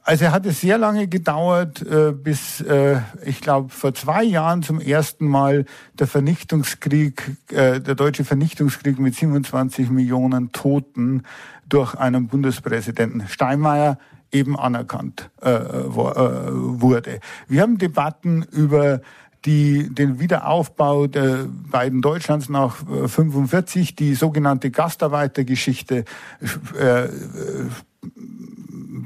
[0.04, 4.64] also er hat es sehr lange gedauert, äh, bis äh, ich glaube vor zwei Jahren
[4.64, 5.66] zum ersten Mal
[6.00, 11.24] der Vernichtungskrieg, äh, der deutsche Vernichtungskrieg mit 27 Millionen Toten
[11.68, 13.98] durch einen Bundespräsidenten Steinmeier
[14.32, 17.22] eben anerkannt wurde.
[17.48, 19.00] Wir haben Debatten über
[19.46, 26.04] die, den Wiederaufbau der beiden Deutschlands nach 45, die sogenannte Gastarbeitergeschichte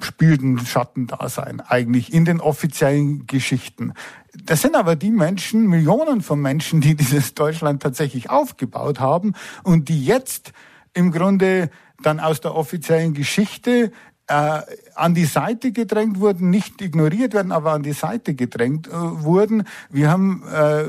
[0.02, 3.94] spielten Schattendasein eigentlich in den offiziellen Geschichten.
[4.44, 9.34] Das sind aber die Menschen, Millionen von Menschen, die dieses Deutschland tatsächlich aufgebaut haben
[9.64, 10.54] und die jetzt
[10.94, 11.70] im Grunde
[12.02, 13.92] dann aus der offiziellen Geschichte
[14.28, 14.62] äh,
[15.02, 19.64] an die Seite gedrängt wurden, nicht ignoriert werden, aber an die Seite gedrängt äh, wurden.
[19.90, 20.84] Wir haben äh,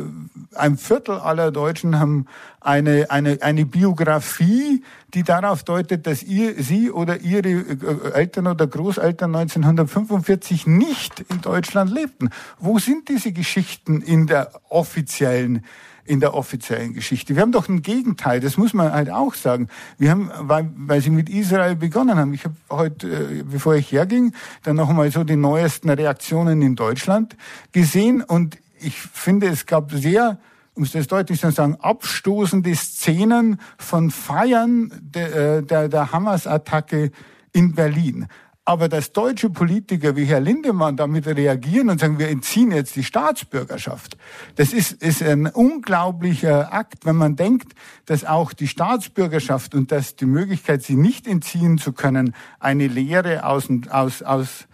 [0.55, 2.27] ein Viertel aller Deutschen haben
[2.61, 8.67] eine eine eine Biografie, die darauf deutet, dass ihr sie oder ihre äh, Eltern oder
[8.67, 12.29] Großeltern 1945 nicht in Deutschland lebten.
[12.59, 15.65] Wo sind diese Geschichten in der offiziellen
[16.05, 17.35] in der offiziellen Geschichte.
[17.35, 19.69] Wir haben doch ein Gegenteil, das muss man halt auch sagen.
[19.99, 22.35] Wir haben, weil, weil sie mit Israel begonnen haben.
[22.35, 24.33] Ich habe heute, äh, bevor ich herging,
[24.65, 27.37] dann noch einmal so die neuesten Reaktionen in Deutschland
[27.73, 30.39] gesehen und ich finde, es gab sehr
[30.75, 37.11] um es deutlich zu sagen, abstoßende Szenen von Feiern der, äh, der, der Hamas-Attacke
[37.53, 38.27] in Berlin.
[38.65, 43.03] Aber dass deutsche Politiker wie Herr Lindemann damit reagieren und sagen, wir entziehen jetzt die
[43.03, 44.17] Staatsbürgerschaft,
[44.55, 47.73] das ist, ist ein unglaublicher Akt, wenn man denkt,
[48.07, 53.47] dass auch die Staatsbürgerschaft und dass die Möglichkeit, sie nicht entziehen zu können, eine Lehre
[53.47, 54.69] aus, aus, aus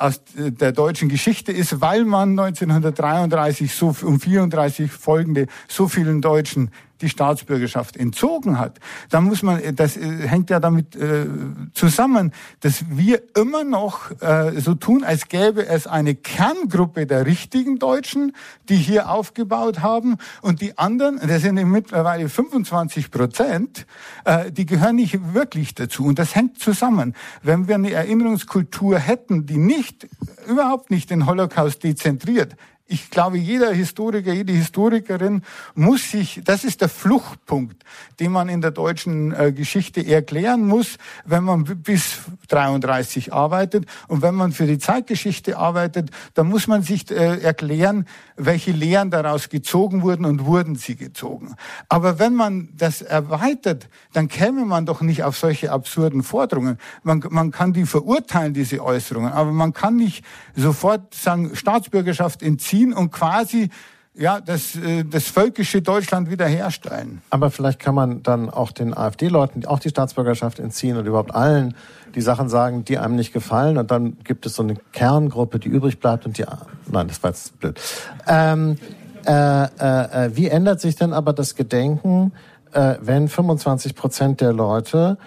[0.00, 6.70] aus der deutschen Geschichte ist, weil man 1933 so um 34 folgende so vielen Deutschen
[7.02, 11.26] die Staatsbürgerschaft entzogen hat, dann muss man, das äh, hängt ja damit äh,
[11.74, 17.78] zusammen, dass wir immer noch äh, so tun, als gäbe es eine Kerngruppe der richtigen
[17.78, 18.32] Deutschen,
[18.68, 23.86] die hier aufgebaut haben und die anderen, das sind mittlerweile 25 Prozent,
[24.24, 27.14] äh, die gehören nicht wirklich dazu und das hängt zusammen.
[27.42, 30.08] Wenn wir eine Erinnerungskultur hätten, die nicht,
[30.46, 32.56] überhaupt nicht den Holocaust dezentriert,
[32.90, 35.42] ich glaube, jeder Historiker, jede Historikerin
[35.76, 37.84] muss sich, das ist der Fluchtpunkt,
[38.18, 43.86] den man in der deutschen äh, Geschichte erklären muss, wenn man bis 33 arbeitet.
[44.08, 49.12] Und wenn man für die Zeitgeschichte arbeitet, dann muss man sich äh, erklären, welche Lehren
[49.12, 51.54] daraus gezogen wurden und wurden sie gezogen.
[51.88, 56.76] Aber wenn man das erweitert, dann käme man doch nicht auf solche absurden Forderungen.
[57.04, 60.24] Man, man kann die verurteilen, diese Äußerungen, aber man kann nicht
[60.56, 63.70] sofort sagen, Staatsbürgerschaft entziehen, ziehen und quasi
[64.14, 67.22] ja, das, äh, das völkische Deutschland wiederherstellen.
[67.30, 71.74] Aber vielleicht kann man dann auch den AfD-Leuten auch die Staatsbürgerschaft entziehen und überhaupt allen
[72.14, 73.78] die Sachen sagen, die einem nicht gefallen.
[73.78, 76.44] Und dann gibt es so eine Kerngruppe, die übrig bleibt und die.
[76.90, 77.80] Nein, das war jetzt blöd.
[78.26, 78.78] Ähm,
[79.26, 82.32] äh, äh, äh wie ändert sich denn aber das Gedenken,
[82.72, 85.18] äh, wenn 25 Prozent der Leute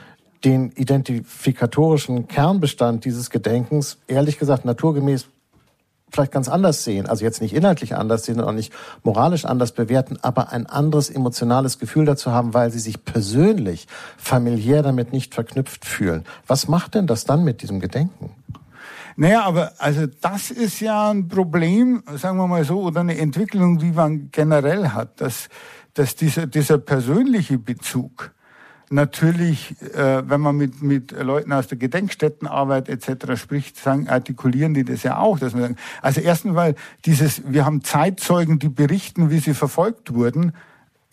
[0.44, 5.28] den identifikatorischen Kernbestand dieses Gedenkens ehrlich gesagt naturgemäß
[6.14, 8.72] vielleicht ganz anders sehen, also jetzt nicht inhaltlich anders sehen und auch nicht
[9.04, 14.84] moralisch anders bewerten, aber ein anderes emotionales Gefühl dazu haben, weil sie sich persönlich, familiär
[14.84, 16.24] damit nicht verknüpft fühlen.
[16.48, 18.32] Was macht denn das dann mit diesem Gedenken?
[19.16, 23.78] Naja, aber also das ist ja ein Problem, sagen wir mal so, oder eine Entwicklung,
[23.78, 25.50] die man generell hat, dass,
[25.94, 28.32] dass dieser, dieser persönliche Bezug
[28.94, 33.36] natürlich, äh, wenn man mit, mit Leuten aus der Gedenkstättenarbeit etc.
[33.36, 35.40] spricht, sagen, artikulieren die das ja auch.
[35.40, 36.76] Dass man also erstens, weil
[37.06, 40.54] dieses, wir haben Zeitzeugen, die berichten, wie sie verfolgt wurden,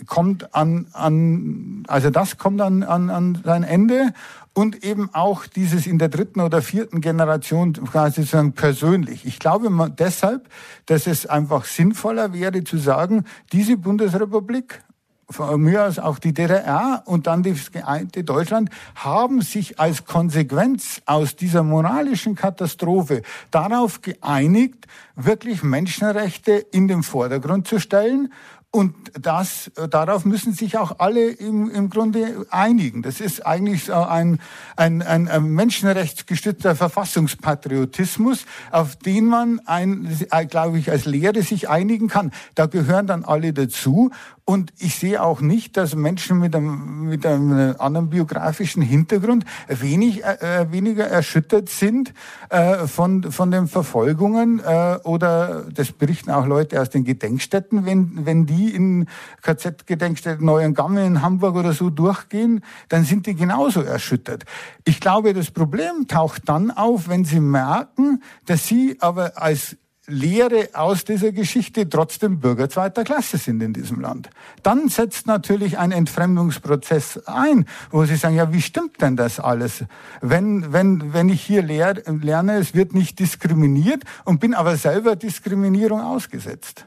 [0.07, 4.12] kommt an, an also das kommt an, an, an sein Ende
[4.55, 9.27] und eben auch dieses in der dritten oder vierten Generation quasi sozusagen persönlich.
[9.27, 10.49] Ich glaube deshalb,
[10.87, 14.83] dass es einfach sinnvoller wäre zu sagen, diese Bundesrepublik
[15.31, 21.01] von mir aus auch die DDR und dann das geeinte Deutschland haben sich als Konsequenz
[21.07, 28.33] aus dieser moralischen Katastrophe darauf geeinigt, wirklich Menschenrechte in den Vordergrund zu stellen
[28.73, 33.03] und das, darauf müssen sich auch alle im, im Grunde einigen.
[33.03, 34.38] Das ist eigentlich so ein,
[34.77, 40.16] ein, ein, ein menschenrechtsgestützter Verfassungspatriotismus, auf den man, ein,
[40.49, 42.31] glaube ich, als Lehre sich einigen kann.
[42.55, 44.12] Da gehören dann alle dazu.
[44.51, 50.25] Und ich sehe auch nicht, dass Menschen mit einem, mit einem anderen biografischen Hintergrund wenig,
[50.25, 52.13] äh, äh weniger erschüttert sind
[52.49, 58.27] äh, von, von den Verfolgungen äh, oder das berichten auch Leute aus den Gedenkstätten, wenn,
[58.27, 59.07] wenn die in
[59.43, 64.47] KZ-Gedenkstätten Neuengamme in Hamburg oder so durchgehen, dann sind die genauso erschüttert.
[64.85, 69.77] Ich glaube, das Problem taucht dann auf, wenn sie merken, dass sie aber als
[70.11, 74.31] Lehre aus dieser Geschichte trotzdem Bürger zweiter Klasse sind in diesem Land.
[74.62, 79.85] Dann setzt natürlich ein Entfremdungsprozess ein, wo sie sagen, ja, wie stimmt denn das alles?
[80.20, 85.16] Wenn, wenn, wenn ich hier lehr, lerne, es wird nicht diskriminiert und bin aber selber
[85.16, 86.87] Diskriminierung ausgesetzt.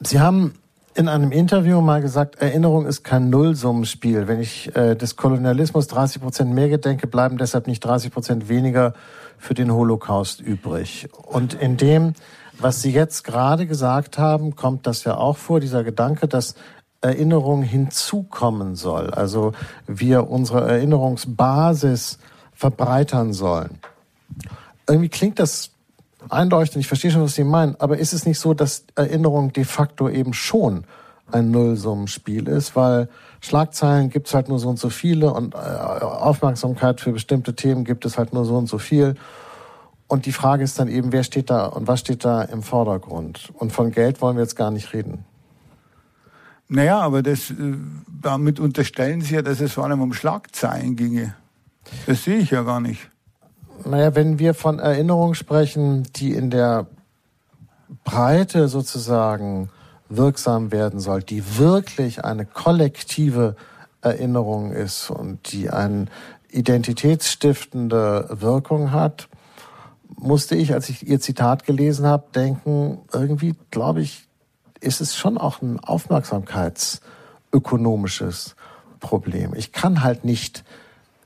[0.00, 0.54] Sie haben
[0.94, 4.28] in einem Interview mal gesagt, Erinnerung ist kein Nullsummenspiel.
[4.28, 8.94] Wenn ich äh, des Kolonialismus 30 Prozent mehr gedenke, bleiben deshalb nicht 30 Prozent weniger
[9.38, 11.08] für den Holocaust übrig.
[11.12, 12.12] Und in dem,
[12.58, 16.54] was Sie jetzt gerade gesagt haben, kommt das ja auch vor, dieser Gedanke, dass
[17.00, 19.10] Erinnerung hinzukommen soll.
[19.10, 19.52] Also
[19.86, 22.18] wir unsere Erinnerungsbasis
[22.52, 23.78] verbreitern sollen.
[24.88, 25.70] Irgendwie klingt das
[26.28, 29.64] einleuchtend, ich verstehe schon, was Sie meinen, aber ist es nicht so, dass Erinnerung de
[29.64, 30.84] facto eben schon
[31.30, 33.08] ein Nullsummenspiel ist, weil
[33.40, 37.84] Schlagzeilen gibt es halt nur so und so viele und äh, Aufmerksamkeit für bestimmte Themen
[37.84, 39.14] gibt es halt nur so und so viel.
[40.06, 43.50] Und die Frage ist dann eben, wer steht da und was steht da im Vordergrund?
[43.54, 45.24] Und von Geld wollen wir jetzt gar nicht reden.
[46.68, 47.54] Naja, aber das, äh,
[48.20, 51.34] damit unterstellen Sie ja, dass es vor allem um Schlagzeilen ginge.
[52.06, 53.11] Das sehe ich ja gar nicht.
[53.84, 56.86] Naja, wenn wir von Erinnerung sprechen, die in der
[58.04, 59.70] Breite sozusagen
[60.08, 63.56] wirksam werden soll, die wirklich eine kollektive
[64.00, 66.06] Erinnerung ist und die eine
[66.50, 69.28] identitätsstiftende Wirkung hat,
[70.16, 74.26] musste ich, als ich Ihr Zitat gelesen habe, denken, irgendwie, glaube ich,
[74.80, 78.56] ist es schon auch ein aufmerksamkeitsökonomisches
[79.00, 79.54] Problem.
[79.54, 80.64] Ich kann halt nicht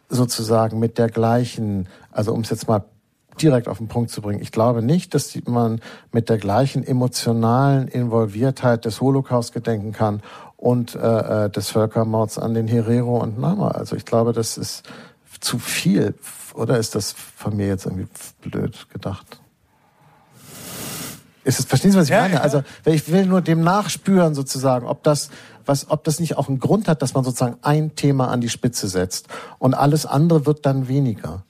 [0.09, 2.85] sozusagen mit der gleichen, also um es jetzt mal
[3.41, 4.41] direkt auf den Punkt zu bringen.
[4.41, 5.81] Ich glaube nicht, dass man
[6.13, 10.23] mit der gleichen emotionalen Involviertheit des Holocaust gedenken kann
[10.57, 13.69] und äh, äh, des Völkermords an den Herero und Nama.
[13.69, 14.85] Also ich glaube, das ist
[15.41, 16.15] zu viel.
[16.55, 18.09] Oder ist das von mir jetzt irgendwie
[18.41, 19.39] blöd gedacht?
[21.47, 22.35] Ist es, verstehen Sie, was ich ja, meine?
[22.35, 22.41] Ja.
[22.41, 25.31] Also ich will nur dem nachspüren sozusagen, ob das
[25.65, 28.49] was, ob das nicht auch einen Grund hat, dass man sozusagen ein Thema an die
[28.49, 29.29] Spitze setzt
[29.59, 31.45] und alles andere wird dann weniger.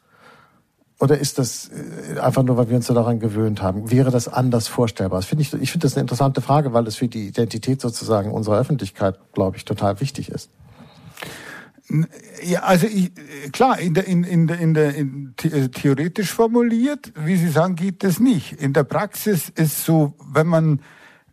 [0.99, 3.91] Oder ist das äh, einfach nur, weil wir uns so daran gewöhnt haben?
[3.91, 5.21] Wäre das anders vorstellbar?
[5.21, 8.33] Das finde ich, ich finde das eine interessante Frage, weil das für die Identität sozusagen
[8.33, 10.51] unserer Öffentlichkeit, glaube ich, total wichtig ist.
[12.43, 13.13] Ja, also ich,
[13.53, 17.77] klar, in der, in, in der, in der in, äh, theoretisch formuliert, wie Sie sagen,
[17.77, 18.61] geht das nicht.
[18.61, 20.81] In der Praxis ist so, wenn man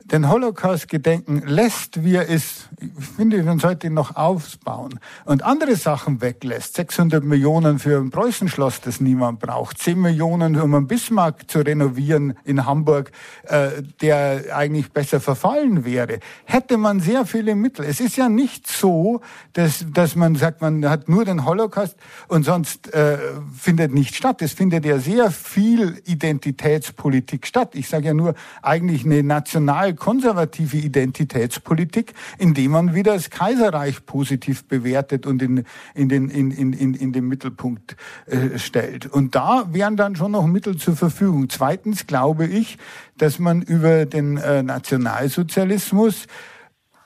[0.06, 5.44] den Holocaust gedenken lässt, wie er ist, ich finde, man sollte ihn noch aufbauen und
[5.44, 10.88] andere Sachen weglässt, 600 Millionen für ein Preußenschloss, das niemand braucht, 10 Millionen, um einen
[10.88, 13.12] Bismarck zu renovieren in Hamburg,
[13.44, 17.86] äh, der eigentlich besser verfallen wäre, hätte man sehr viele Mittel.
[17.86, 19.22] Es ist ja nicht so,
[19.54, 21.96] dass, dass man sagt, man hat nur den Holocaust
[22.28, 23.18] und sonst äh,
[23.58, 24.42] findet nicht statt.
[24.42, 27.76] Es findet ja sehr viel Identitätspolitik statt.
[27.76, 34.65] Ich sage ja nur eigentlich eine national konservative Identitätspolitik, indem man wieder das Kaiserreich positiv
[34.65, 39.06] bewertet und in, in, den, in, in, in, in den Mittelpunkt äh, stellt.
[39.06, 41.49] Und da wären dann schon noch Mittel zur Verfügung.
[41.49, 42.77] Zweitens glaube ich,
[43.17, 46.27] dass man über den äh, Nationalsozialismus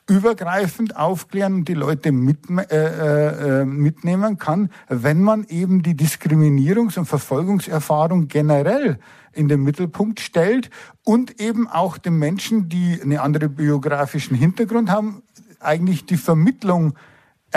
[0.09, 6.97] übergreifend aufklären und die Leute mit, äh, äh, mitnehmen kann, wenn man eben die Diskriminierungs-
[6.97, 8.99] und Verfolgungserfahrung generell
[9.37, 10.69] in den Mittelpunkt stellt
[11.03, 15.23] und eben auch den Menschen, die einen anderen biografischen Hintergrund haben,
[15.59, 16.95] eigentlich die Vermittlung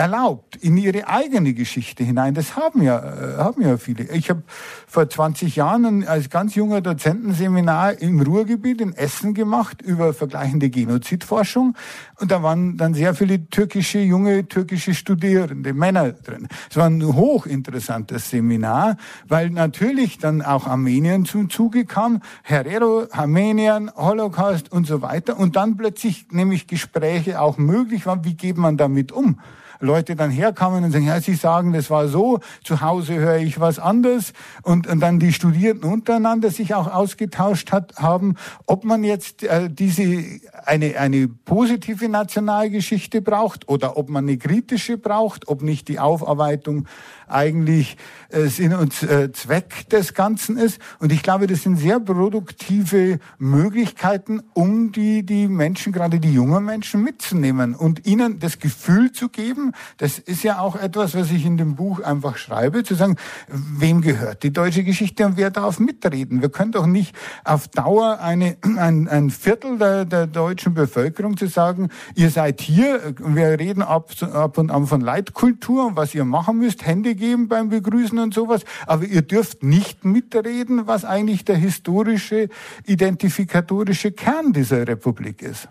[0.01, 2.33] erlaubt in ihre eigene Geschichte hinein.
[2.33, 4.05] Das haben ja, äh, haben ja viele.
[4.05, 4.41] Ich habe
[4.87, 11.75] vor 20 Jahren als ganz junger Dozentenseminar im Ruhrgebiet in Essen gemacht über vergleichende Genozidforschung.
[12.19, 16.47] Und da waren dann sehr viele türkische, junge türkische Studierende, Männer drin.
[16.71, 18.97] Es war ein hochinteressantes Seminar,
[19.27, 22.23] weil natürlich dann auch Armenien zum Zuge kam.
[22.41, 25.37] Herero, Armenien, Holocaust und so weiter.
[25.37, 28.25] Und dann plötzlich nämlich Gespräche auch möglich waren.
[28.25, 29.37] Wie geht man damit um?
[29.81, 33.59] Leute dann herkamen und sagen, ja, sie sagen, das war so, zu Hause höre ich
[33.59, 39.03] was anderes und, und dann die Studierenden untereinander sich auch ausgetauscht hat, haben, ob man
[39.03, 40.23] jetzt äh, diese
[40.65, 46.87] eine, eine positive Nationalgeschichte braucht oder ob man eine kritische braucht, ob nicht die Aufarbeitung
[47.27, 47.97] eigentlich
[48.29, 50.79] äh, Sinn und äh, Zweck des Ganzen ist.
[50.99, 56.65] Und ich glaube, das sind sehr produktive Möglichkeiten, um die, die Menschen, gerade die jungen
[56.65, 61.45] Menschen mitzunehmen und ihnen das Gefühl zu geben, das ist ja auch etwas, was ich
[61.45, 63.15] in dem Buch einfach schreibe, zu sagen,
[63.47, 66.41] wem gehört die deutsche Geschichte und wer darf mitreden?
[66.41, 71.47] Wir können doch nicht auf Dauer eine, ein, ein Viertel der, der deutschen Bevölkerung zu
[71.47, 76.25] sagen, ihr seid hier, wir reden ab, ab und an von Leitkultur und was ihr
[76.25, 81.45] machen müsst, Hände geben beim Begrüßen und sowas, aber ihr dürft nicht mitreden, was eigentlich
[81.45, 82.49] der historische,
[82.85, 85.67] identifikatorische Kern dieser Republik ist.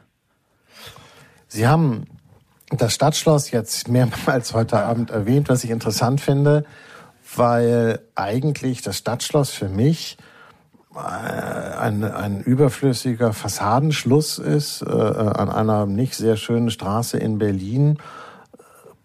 [1.48, 2.05] Sie haben
[2.70, 6.64] das Stadtschloss jetzt mehrmals heute Abend erwähnt, was ich interessant finde,
[7.36, 10.16] weil eigentlich das Stadtschloss für mich
[10.94, 17.98] äh, ein, ein überflüssiger Fassadenschluss ist äh, an einer nicht sehr schönen Straße in Berlin.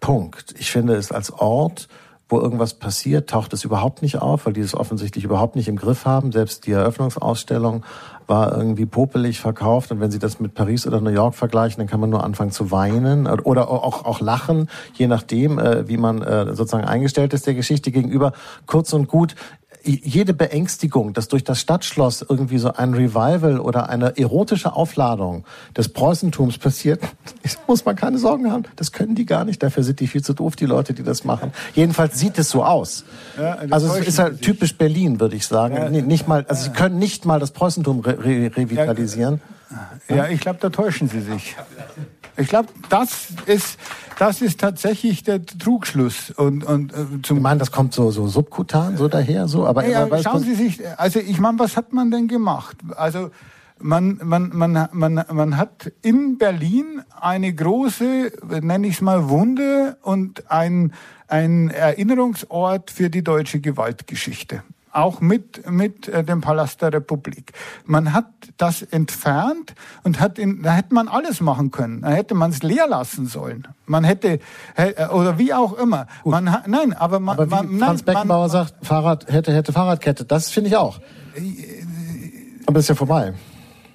[0.00, 0.54] Punkt.
[0.58, 1.88] Ich finde es als Ort
[2.28, 5.76] wo irgendwas passiert, taucht es überhaupt nicht auf, weil die es offensichtlich überhaupt nicht im
[5.76, 6.32] Griff haben.
[6.32, 7.84] Selbst die Eröffnungsausstellung
[8.26, 9.92] war irgendwie popelig verkauft.
[9.92, 12.50] Und wenn Sie das mit Paris oder New York vergleichen, dann kann man nur anfangen
[12.50, 17.46] zu weinen oder auch, auch lachen, je nachdem, äh, wie man äh, sozusagen eingestellt ist
[17.46, 18.32] der Geschichte gegenüber.
[18.66, 19.36] Kurz und gut,
[19.86, 25.44] jede Beängstigung, dass durch das Stadtschloss irgendwie so ein Revival oder eine erotische Aufladung
[25.76, 27.02] des Preußentums passiert,
[27.66, 28.64] muss man keine Sorgen haben.
[28.76, 29.62] Das können die gar nicht.
[29.62, 31.52] Dafür sind die viel zu doof, die Leute, die das machen.
[31.74, 33.04] Jedenfalls sieht es so aus.
[33.38, 35.76] Ja, also es ist halt typisch Berlin, würde ich sagen.
[35.76, 39.40] Ja, nicht mal, also sie können nicht mal das Preußentum re re revitalisieren.
[40.08, 41.56] Ja, ja ich glaube, da täuschen sie sich.
[42.36, 43.78] Ich glaube, das ist,
[44.18, 46.30] das ist tatsächlich der Trugschluss.
[46.30, 49.86] Und, und, äh, zum ich meine, das kommt so, so subkutan, so daher, so, aber,
[49.86, 52.76] ja, aber schauen Sie sich, also ich meine, was hat man denn gemacht?
[52.96, 53.30] Also,
[53.78, 58.32] man, man, man, man, man hat in Berlin eine große,
[58.62, 60.92] nenne ich es mal, Wunde und ein,
[61.28, 64.62] ein Erinnerungsort für die deutsche Gewaltgeschichte
[64.96, 67.52] auch mit, mit äh, dem Palast der Republik.
[67.84, 72.02] Man hat das entfernt und hat in, da hätte man alles machen können.
[72.02, 73.68] Da hätte man es leer lassen sollen.
[73.86, 74.40] Man hätte,
[74.76, 76.06] äh, oder wie auch immer.
[76.24, 80.24] Man nein, aber man, aber man, Franz nein, Beckenbauer man, sagt, Fahrrad, hätte, hätte Fahrradkette.
[80.24, 81.00] Das finde ich auch.
[82.66, 83.34] Aber ist ja vorbei.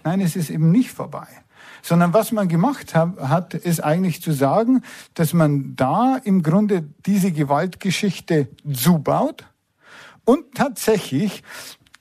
[0.04, 1.28] Nein, es ist eben nicht vorbei
[1.82, 4.82] sondern was man gemacht hat, hat, ist eigentlich zu sagen,
[5.14, 9.46] dass man da im Grunde diese Gewaltgeschichte zubaut
[10.26, 11.44] und tatsächlich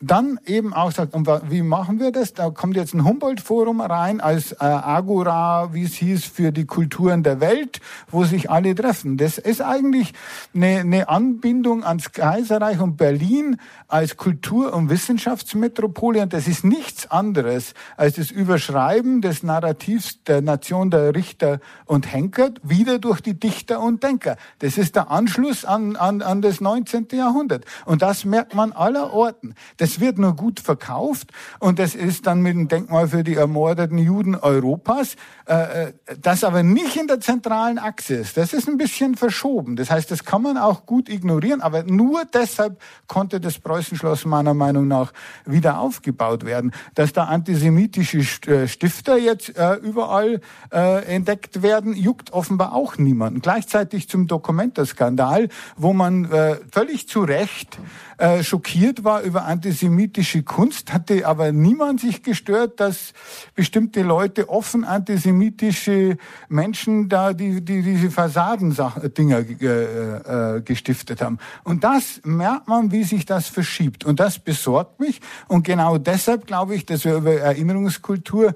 [0.03, 2.33] dann eben auch sagt, und wie machen wir das?
[2.33, 7.23] Da kommt jetzt ein Humboldt-Forum rein als äh, Agora, wie es hieß, für die Kulturen
[7.23, 7.81] der Welt,
[8.11, 9.19] wo sich alle treffen.
[9.19, 10.15] Das ist eigentlich
[10.55, 16.23] eine, eine Anbindung ans Kaiserreich und Berlin als Kultur- und Wissenschaftsmetropole.
[16.23, 22.11] Und das ist nichts anderes als das Überschreiben des Narrativs der Nation der Richter und
[22.11, 24.39] Henker wieder durch die Dichter und Denker.
[24.61, 27.09] Das ist der Anschluss an, an, an das 19.
[27.13, 27.67] Jahrhundert.
[27.85, 29.55] Und das merkt man aller Orten.
[29.77, 33.35] Das es wird nur gut verkauft und das ist dann mit dem Denkmal für die
[33.35, 35.17] ermordeten Juden Europas,
[35.47, 38.37] äh, äh, das aber nicht in der zentralen Achse ist.
[38.37, 39.75] Das ist ein bisschen verschoben.
[39.75, 44.55] Das heißt, das kann man auch gut ignorieren, aber nur deshalb konnte das Preußenschloss meiner
[44.55, 45.13] Meinung nach
[45.45, 46.73] wieder aufgebaut werden.
[46.95, 48.19] Dass da antisemitische
[48.49, 50.41] äh, Stifter jetzt äh, überall
[50.73, 53.41] äh, entdeckt werden, juckt offenbar auch niemanden.
[53.41, 57.79] Gleichzeitig zum Dokumentarskandal, wo man äh, völlig zu Recht
[58.21, 63.15] äh, schockiert war über antisemitische Kunst, hatte aber niemand sich gestört, dass
[63.55, 66.19] bestimmte Leute offen antisemitische
[66.51, 71.39] Menschen da die, die diese Fassadendinger äh, äh, gestiftet haben.
[71.65, 74.05] Und das merkt man, wie sich das verschiebt.
[74.05, 75.23] Und das besorgt mich.
[75.49, 78.55] Und genau deshalb glaube ich, dass wir über Erinnerungskultur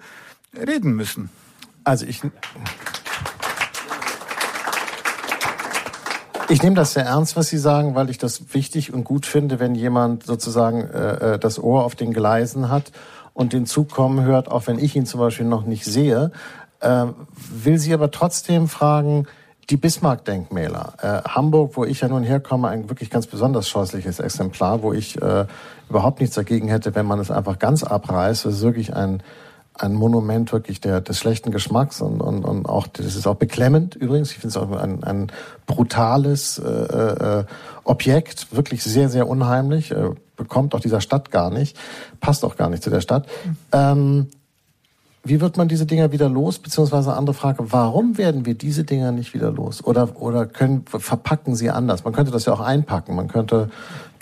[0.54, 1.30] reden müssen.
[1.84, 2.20] Also ich
[6.54, 9.58] Ich nehme das sehr ernst, was Sie sagen, weil ich das wichtig und gut finde,
[9.58, 12.92] wenn jemand sozusagen äh, äh, das Ohr auf den Gleisen hat
[13.32, 16.30] und den Zug kommen hört, auch wenn ich ihn zum Beispiel noch nicht sehe.
[16.78, 17.06] Äh,
[17.50, 19.26] will Sie aber trotzdem fragen,
[19.68, 20.94] die Bismarck-Denkmäler.
[21.02, 25.20] Äh, Hamburg, wo ich ja nun herkomme, ein wirklich ganz besonders scheußliches Exemplar, wo ich
[25.20, 25.46] äh,
[25.90, 28.44] überhaupt nichts dagegen hätte, wenn man es einfach ganz abreißt.
[28.44, 29.24] Das ist wirklich ein,
[29.76, 33.96] ein Monument wirklich der, des schlechten Geschmacks und, und, und auch, das ist auch beklemmend
[33.96, 34.30] übrigens.
[34.30, 35.32] Ich finde es auch ein, ein
[35.66, 37.44] brutales äh, äh,
[37.82, 41.76] Objekt, wirklich sehr, sehr unheimlich, äh, bekommt auch dieser Stadt gar nicht,
[42.20, 43.26] passt auch gar nicht zu der Stadt.
[43.72, 44.28] Ähm,
[45.26, 46.58] wie wird man diese Dinger wieder los?
[46.58, 49.82] Beziehungsweise andere Frage, warum werden wir diese Dinger nicht wieder los?
[49.82, 52.04] Oder, oder können, verpacken sie anders?
[52.04, 53.16] Man könnte das ja auch einpacken.
[53.16, 53.70] Man könnte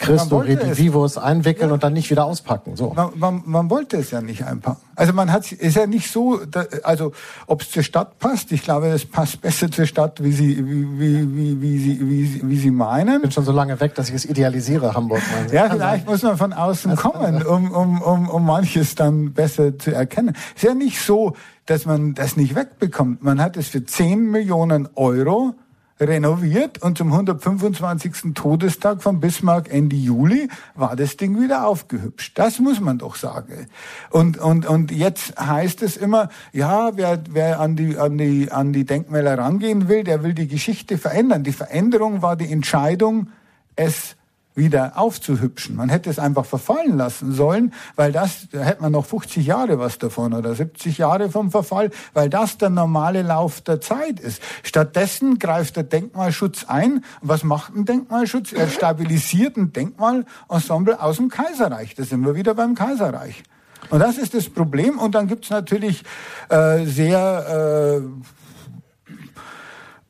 [0.02, 1.74] Christo Redivivus einwickeln ja.
[1.74, 2.76] und dann nicht wieder auspacken.
[2.76, 2.92] So.
[2.94, 4.80] Man, man, man, wollte es ja nicht einpacken.
[4.94, 6.40] Also man hat ist ja nicht so,
[6.82, 7.12] also
[7.46, 10.98] ob es zur Stadt passt, ich glaube, es passt besser zur Stadt, wie sie, wie,
[10.98, 13.16] wie, wie, wie, sie, wie, wie sie meinen.
[13.16, 15.22] Ich bin schon so lange weg, dass ich es idealisiere, Hamburg.
[15.52, 19.78] Ja, vielleicht muss man von außen also, kommen, um, um, um, um manches dann besser
[19.78, 20.34] zu erkennen.
[20.54, 21.34] Es ist ja nicht so,
[21.66, 23.22] dass man das nicht wegbekommt.
[23.22, 25.54] Man hat es für 10 Millionen Euro
[26.00, 28.34] renoviert und zum 125.
[28.34, 32.38] Todestag von Bismarck Ende Juli war das Ding wieder aufgehübscht.
[32.38, 33.68] Das muss man doch sagen.
[34.10, 38.72] Und, und, und jetzt heißt es immer, ja, wer, wer an, die, an, die, an
[38.72, 41.44] die Denkmäler rangehen will, der will die Geschichte verändern.
[41.44, 43.28] Die Veränderung war die Entscheidung,
[43.76, 44.16] es
[44.54, 45.76] wieder aufzuhübschen.
[45.76, 49.78] Man hätte es einfach verfallen lassen sollen, weil das, da hätte man noch 50 Jahre
[49.78, 54.42] was davon oder 70 Jahre vom Verfall, weil das der normale Lauf der Zeit ist.
[54.62, 57.04] Stattdessen greift der Denkmalschutz ein.
[57.22, 58.52] Was macht ein Denkmalschutz?
[58.52, 61.94] Er stabilisiert ein Denkmalensemble aus dem Kaiserreich.
[61.94, 63.42] Da sind wir wieder beim Kaiserreich.
[63.90, 64.98] Und das ist das Problem.
[64.98, 66.04] Und dann gibt's natürlich
[66.48, 68.41] äh, sehr äh,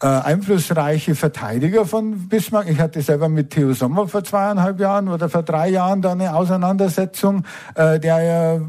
[0.02, 2.68] äh, einflussreiche Verteidiger von Bismarck.
[2.68, 6.34] Ich hatte selber mit Theo Sommer vor zweieinhalb Jahren oder vor drei Jahren da eine
[6.34, 7.44] Auseinandersetzung,
[7.76, 8.60] äh, der ja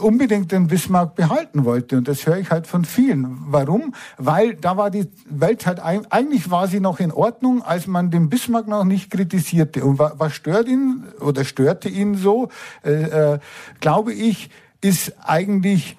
[0.00, 1.96] unbedingt den Bismarck behalten wollte.
[1.96, 3.38] Und das höre ich halt von vielen.
[3.46, 3.94] Warum?
[4.18, 8.28] Weil da war die Welt halt, eigentlich war sie noch in Ordnung, als man den
[8.28, 9.84] Bismarck noch nicht kritisierte.
[9.84, 12.50] Und was stört ihn oder störte ihn so,
[12.84, 13.38] äh, äh,
[13.80, 14.50] glaube ich,
[14.82, 15.96] ist eigentlich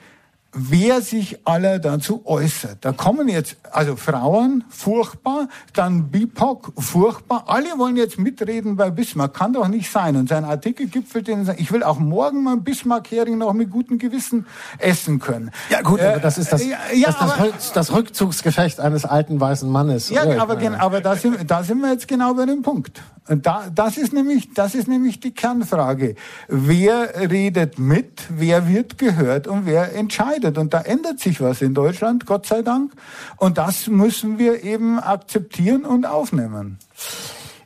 [0.54, 2.78] wer sich alle dazu äußert.
[2.82, 7.46] Da kommen jetzt, also Frauen, furchtbar, dann BIPOC, furchtbar.
[7.48, 9.34] Alle wollen jetzt mitreden bei Bismarck.
[9.34, 10.16] Kann doch nicht sein.
[10.16, 14.46] Und sein Artikel gipfelt in, ich will auch morgen mal Bismarck-Hering noch mit gutem Gewissen
[14.78, 15.52] essen können.
[15.70, 19.70] Ja gut, äh, aber das ist das, ja, das, aber, das, Rückzugsgefecht eines alten weißen
[19.70, 20.10] Mannes.
[20.10, 23.02] Ja, aber, aber da, sind, da sind wir jetzt genau bei dem Punkt.
[23.30, 26.16] Und da, das ist nämlich, das ist nämlich die Kernfrage.
[26.50, 28.24] Wer redet mit?
[28.30, 29.48] Wer wird gehört?
[29.48, 30.58] Und wer entscheidet?
[30.58, 32.92] Und da ändert sich was in Deutschland, Gott sei Dank.
[33.38, 36.80] Und das müssen wir eben akzeptieren und aufnehmen.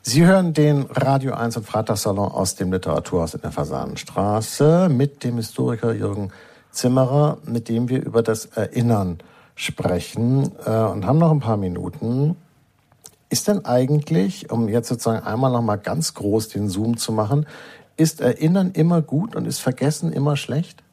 [0.04, 5.36] Sie hören den Radio 1 und Freitagssalon aus dem Literaturhaus in der Fasanenstraße mit dem
[5.36, 6.32] Historiker Jürgen
[6.72, 9.18] Zimmerer, mit dem wir über das Erinnern
[9.56, 12.38] sprechen äh, und haben noch ein paar Minuten.
[13.30, 17.46] Ist denn eigentlich, um jetzt sozusagen einmal noch mal ganz groß den Zoom zu machen,
[17.98, 20.84] ist Erinnern immer gut und ist Vergessen immer schlecht?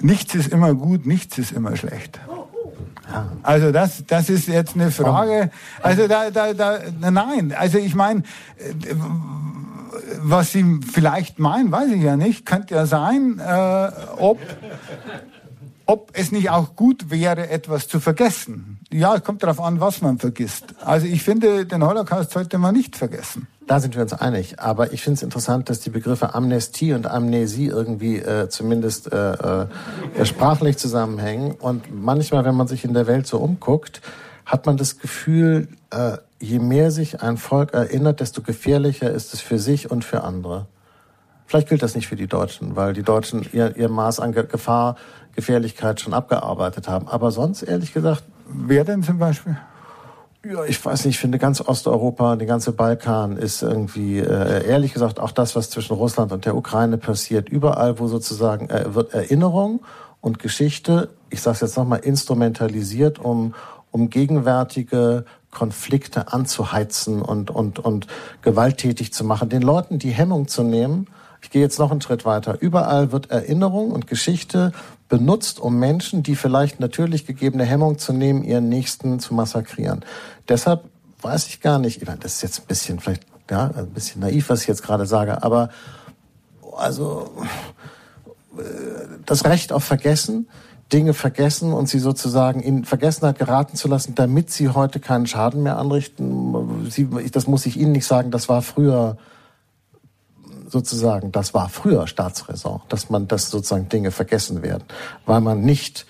[0.00, 2.20] Nichts ist immer gut, nichts ist immer schlecht.
[3.42, 5.50] Also das, das ist jetzt eine Frage.
[5.82, 6.78] Also da, da, da,
[7.10, 7.54] nein.
[7.56, 8.20] Also ich meine,
[8.58, 8.94] äh,
[10.20, 12.44] was Sie vielleicht meinen, weiß ich ja nicht.
[12.44, 14.40] Könnte ja sein, äh, ob
[15.86, 18.78] ob es nicht auch gut wäre, etwas zu vergessen.
[18.90, 20.74] Ja, es kommt darauf an, was man vergisst.
[20.84, 23.48] Also ich finde, den Holocaust sollte man nicht vergessen.
[23.66, 24.60] Da sind wir uns einig.
[24.60, 29.32] Aber ich finde es interessant, dass die Begriffe Amnestie und Amnesie irgendwie äh, zumindest äh,
[29.32, 29.66] äh,
[30.24, 31.52] sprachlich zusammenhängen.
[31.52, 34.00] Und manchmal, wenn man sich in der Welt so umguckt,
[34.44, 39.40] hat man das Gefühl, äh, je mehr sich ein Volk erinnert, desto gefährlicher ist es
[39.40, 40.66] für sich und für andere.
[41.46, 44.96] Vielleicht gilt das nicht für die Deutschen, weil die Deutschen ihr, ihr Maß an Gefahr
[45.34, 47.08] Gefährlichkeit schon abgearbeitet haben.
[47.08, 48.24] Aber sonst, ehrlich gesagt.
[48.46, 49.56] Wer denn zum Beispiel?
[50.44, 54.92] Ja, ich weiß nicht, ich finde ganz Osteuropa, der ganze Balkan ist irgendwie, äh, ehrlich
[54.92, 59.14] gesagt, auch das, was zwischen Russland und der Ukraine passiert, überall, wo sozusagen äh, wird
[59.14, 59.80] Erinnerung
[60.20, 63.54] und Geschichte, ich sage es jetzt nochmal, instrumentalisiert, um,
[63.90, 68.06] um gegenwärtige Konflikte anzuheizen und, und, und
[68.42, 71.06] gewalttätig zu machen, den Leuten die Hemmung zu nehmen,
[71.40, 72.56] ich gehe jetzt noch einen Schritt weiter.
[72.60, 74.72] Überall wird Erinnerung und Geschichte
[75.16, 80.04] benutzt, um Menschen, die vielleicht natürlich gegebene Hemmung zu nehmen, ihren Nächsten zu massakrieren.
[80.48, 80.82] Deshalb
[81.22, 84.22] weiß ich gar nicht, ich meine, das ist jetzt ein bisschen vielleicht ja, ein bisschen
[84.22, 85.68] naiv, was ich jetzt gerade sage, aber
[86.76, 87.30] also
[89.24, 90.48] das Recht auf Vergessen,
[90.92, 95.62] Dinge vergessen und sie sozusagen in Vergessenheit geraten zu lassen, damit sie heute keinen Schaden
[95.62, 96.90] mehr anrichten.
[96.90, 99.16] Sie, das muss ich Ihnen nicht sagen, das war früher
[100.74, 104.82] sozusagen, das war früher Staatsräson, dass man, dass sozusagen Dinge vergessen werden,
[105.24, 106.04] weil man nicht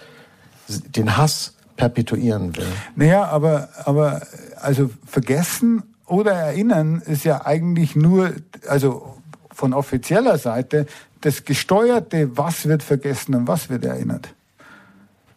[0.69, 2.67] den Hass perpetuieren will.
[2.97, 4.23] Naja, aber, aber,
[4.57, 8.33] also vergessen oder erinnern ist ja eigentlich nur,
[8.67, 9.19] also
[9.53, 10.87] von offizieller Seite,
[11.21, 14.35] das gesteuerte, was wird vergessen und was wird erinnert.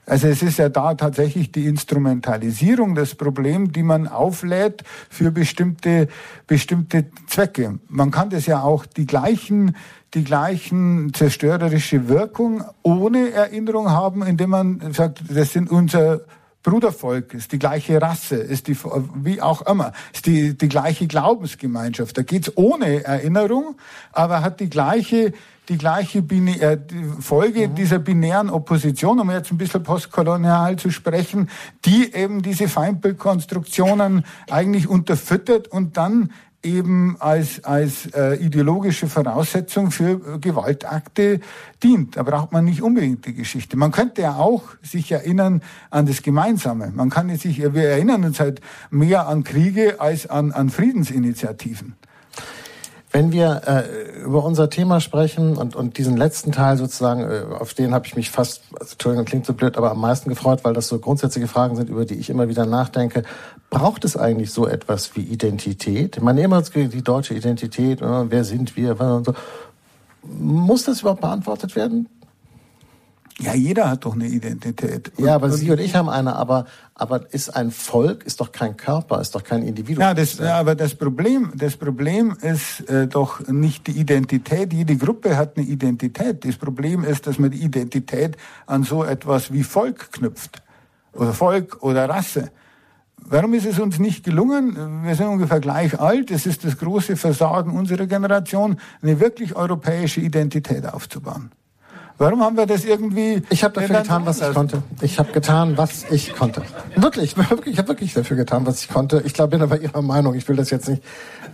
[0.08, 6.08] Also es ist ja da tatsächlich die Instrumentalisierung des Problems, die man auflädt für bestimmte,
[6.48, 7.80] bestimmte Zwecke.
[7.90, 9.76] Man kann das ja auch die gleichen,
[10.14, 16.22] die gleichen zerstörerische Wirkung ohne Erinnerung haben, indem man sagt, das sind unser
[16.64, 18.78] Brudervolk, ist die gleiche Rasse, ist die,
[19.16, 22.18] wie auch immer, ist die, die gleiche Glaubensgemeinschaft.
[22.18, 23.76] Da geht's ohne Erinnerung,
[24.14, 25.34] aber hat die gleiche
[25.70, 27.76] die gleiche Bine äh, die Folge mhm.
[27.76, 31.50] dieser binären Opposition, um jetzt ein bisschen postkolonial zu sprechen,
[31.86, 36.32] die eben diese Feindbildkonstruktionen eigentlich unterfüttert und dann
[36.64, 41.40] eben als, als äh, ideologische Voraussetzung für äh, Gewaltakte
[41.84, 42.18] dient.
[42.18, 43.78] Da braucht man nicht unbedingt die Geschichte.
[43.78, 45.62] Man könnte ja auch sich erinnern
[45.92, 46.92] an das Gemeinsame.
[46.94, 51.96] Man kann sich, wir erinnern uns halt mehr an Kriege als an, an Friedensinitiativen.
[53.12, 57.74] Wenn wir äh, über unser Thema sprechen und, und diesen letzten Teil sozusagen, äh, auf
[57.74, 60.74] den habe ich mich fast, also, Entschuldigung, klingt so blöd, aber am meisten gefreut, weil
[60.74, 63.24] das so grundsätzliche Fragen sind, über die ich immer wieder nachdenke.
[63.70, 66.22] Braucht es eigentlich so etwas wie Identität?
[66.22, 69.34] Man immer die deutsche Identität, äh, wer sind wir, und so.
[70.24, 72.10] Muss das überhaupt beantwortet werden?
[73.40, 75.12] Ja, jeder hat doch eine Identität.
[75.16, 76.66] Und, ja, aber Sie und ich haben eine, aber,
[76.96, 80.02] aber ist ein Volk, ist doch kein Körper, ist doch kein Individuum.
[80.02, 84.74] Ja, das, ja, aber das Problem, das Problem ist äh, doch nicht die Identität.
[84.74, 86.46] Jede Gruppe hat eine Identität.
[86.46, 90.64] Das Problem ist, dass man die Identität an so etwas wie Volk knüpft.
[91.14, 92.50] Oder Volk oder Rasse.
[93.18, 95.04] Warum ist es uns nicht gelungen?
[95.04, 96.32] Wir sind ungefähr gleich alt.
[96.32, 101.52] Es ist das große Versagen unserer Generation, eine wirklich europäische Identität aufzubauen.
[102.18, 103.44] Warum haben wir das irgendwie?
[103.50, 104.82] Ich habe dafür getan, was ich konnte.
[105.02, 106.64] Ich habe getan, was ich konnte.
[106.96, 109.22] Wirklich, wirklich ich habe wirklich dafür getan, was ich konnte.
[109.24, 110.34] Ich glaube, bin aber Ihrer Meinung.
[110.34, 111.04] Ich will das jetzt nicht.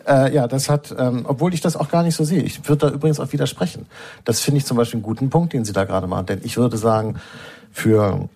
[0.08, 2.42] Äh, ja, das hat, ähm, obwohl ich das auch gar nicht so sehe.
[2.42, 3.88] Ich würde da übrigens auch widersprechen.
[4.24, 6.28] Das finde ich zum Beispiel einen guten Punkt, den Sie da gerade machen.
[6.28, 7.16] Denn ich würde sagen,
[7.72, 8.30] für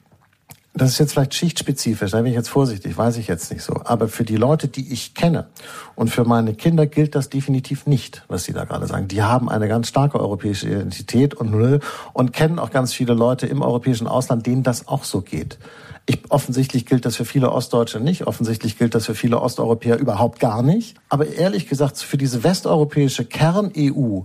[0.82, 3.82] das ist jetzt vielleicht schichtspezifisch, da bin ich jetzt vorsichtig, weiß ich jetzt nicht so.
[3.84, 5.47] Aber für die Leute, die ich kenne
[5.95, 9.07] und für meine Kinder gilt das definitiv nicht, was Sie da gerade sagen.
[9.07, 11.82] Die haben eine ganz starke europäische Identität und,
[12.13, 15.57] und kennen auch ganz viele Leute im europäischen Ausland, denen das auch so geht.
[16.05, 18.28] Ich, offensichtlich gilt das für viele Ostdeutsche nicht.
[18.28, 20.95] Offensichtlich gilt das für viele Osteuropäer überhaupt gar nicht.
[21.09, 24.21] Aber ehrlich gesagt, für diese westeuropäische Kern-EU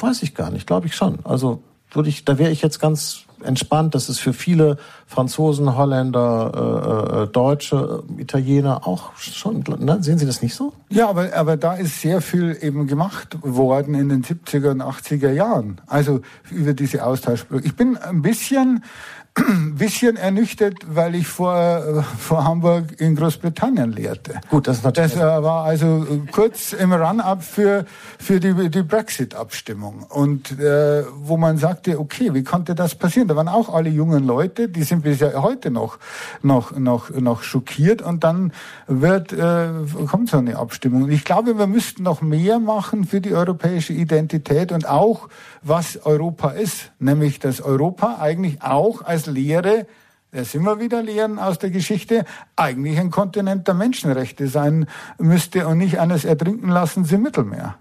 [0.00, 1.18] weiß ich gar nicht, glaube ich schon.
[1.24, 3.94] Also würde ich, da wäre ich jetzt ganz entspannt.
[3.94, 9.64] Das ist für viele Franzosen, Holländer, äh, äh, Deutsche, Italiener auch schon.
[9.78, 9.98] Ne?
[10.00, 10.72] Sehen Sie das nicht so?
[10.88, 15.30] Ja, aber, aber da ist sehr viel eben gemacht worden in den 70er und 80er
[15.32, 15.80] Jahren.
[15.86, 16.20] Also
[16.50, 17.66] über diese Austauschbrücke.
[17.66, 18.82] Ich bin ein bisschen
[19.36, 24.40] ein bisschen ernüchtert, weil ich vor, vor Hamburg in Großbritannien lehrte.
[24.48, 25.12] Gut, das ist natürlich.
[25.12, 27.84] Das war also kurz im Run-up für,
[28.18, 30.06] für die, die Brexit-Abstimmung.
[30.08, 33.28] Und äh, wo man sagte, okay, wie konnte das passieren?
[33.28, 35.98] Da waren auch alle jungen Leute, die sind bis heute noch,
[36.42, 38.00] noch, noch, noch schockiert.
[38.00, 38.52] Und dann
[38.86, 39.68] wird, äh,
[40.06, 41.04] kommt so eine Abstimmung.
[41.04, 45.28] Und ich glaube, wir müssten noch mehr machen für die europäische Identität und auch,
[45.68, 46.92] was Europa ist.
[46.98, 49.86] Nämlich, dass Europa eigentlich auch als Lehre,
[50.32, 52.24] das immer wieder Lehren aus der Geschichte,
[52.56, 54.86] eigentlich ein Kontinent der Menschenrechte sein
[55.18, 57.76] müsste und nicht eines Ertrinken lassen im Mittelmeer.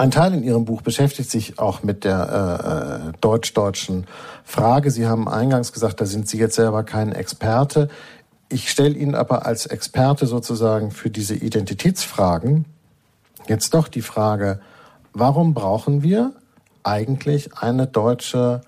[0.00, 4.06] Ein Teil in Ihrem Buch beschäftigt sich auch mit der äh, äh, deutsch-deutschen
[4.44, 4.90] Frage.
[4.90, 7.90] Sie haben eingangs gesagt, da sind Sie jetzt selber kein Experte.
[8.50, 12.66] Ich stelle Ihnen aber als Experte sozusagen für diese Identitätsfragen
[13.50, 14.60] Jetzt doch die Frage,
[15.12, 16.32] warum brauchen wir
[16.82, 18.60] eigentlich eine deutsche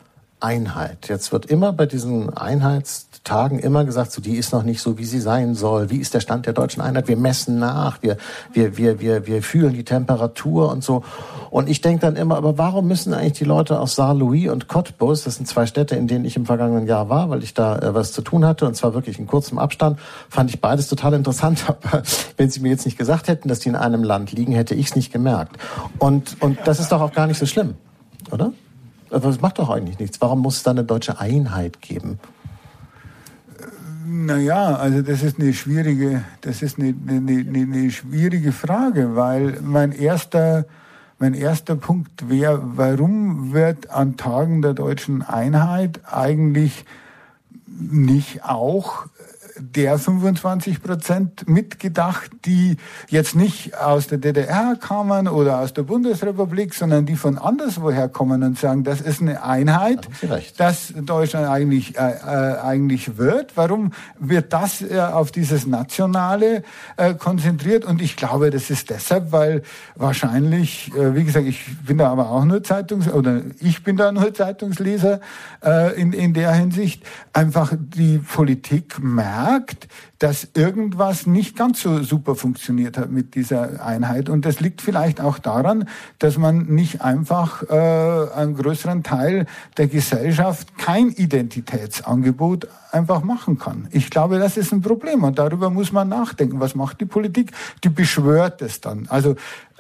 [0.43, 1.09] Einheit?
[1.09, 4.99] Jetzt wird immer bei diesen Einheits Tagen immer gesagt, so die ist noch nicht so,
[4.99, 5.91] wie sie sein soll.
[5.91, 7.07] Wie ist der Stand der deutschen Einheit?
[7.07, 8.17] Wir messen nach, wir,
[8.53, 11.05] wir, wir, wir, wir fühlen die Temperatur und so.
[11.51, 15.23] Und ich denke dann immer, aber warum müssen eigentlich die Leute aus Saarlouis und Cottbus,
[15.23, 17.95] das sind zwei Städte, in denen ich im vergangenen Jahr war, weil ich da äh,
[17.95, 21.65] was zu tun hatte, und zwar wirklich in kurzem Abstand, fand ich beides total interessant.
[21.69, 22.03] Aber
[22.37, 24.87] wenn Sie mir jetzt nicht gesagt hätten, dass die in einem Land liegen, hätte ich
[24.87, 25.57] es nicht gemerkt.
[25.99, 27.75] Und, und das ist doch auch gar nicht so schlimm,
[28.33, 28.53] oder?
[29.13, 30.21] Aber es macht doch eigentlich nichts.
[30.21, 32.19] Warum muss es da eine deutsche Einheit geben?
[34.07, 39.93] Naja, also das ist eine schwierige, das ist eine, eine, eine schwierige Frage, weil mein
[39.93, 40.67] erster,
[41.19, 46.85] mein erster Punkt wäre, warum wird an Tagen der deutschen Einheit eigentlich
[47.67, 49.07] nicht auch
[49.59, 52.77] der 25 Prozent mitgedacht, die
[53.09, 58.43] jetzt nicht aus der DDR kamen oder aus der Bundesrepublik, sondern die von anderswoher kommen
[58.43, 60.09] und sagen, das ist eine Einheit,
[60.57, 63.57] dass Deutschland eigentlich, äh, äh, eigentlich wird.
[63.57, 66.63] Warum wird das äh, auf dieses Nationale
[66.97, 67.85] äh, konzentriert?
[67.85, 69.63] Und ich glaube, das ist deshalb, weil
[69.97, 74.13] wahrscheinlich, äh, wie gesagt, ich bin da aber auch nur Zeitungs- oder ich bin da
[74.13, 75.21] nur Zeitungsleser
[75.65, 79.42] äh, in, in der Hinsicht, einfach die Politik merkt,
[80.19, 84.29] dass irgendwas nicht ganz so super funktioniert hat mit dieser Einheit.
[84.29, 85.89] Und das liegt vielleicht auch daran,
[86.19, 93.89] dass man nicht einfach äh, einen größeren Teil der Gesellschaft kein Identitätsangebot einfach machen kann.
[93.91, 96.61] Ich glaube, das ist ein Problem und darüber muss man nachdenken.
[96.61, 97.53] Was macht die Politik?
[97.83, 99.07] Die beschwört es dann.
[99.09, 99.37] Also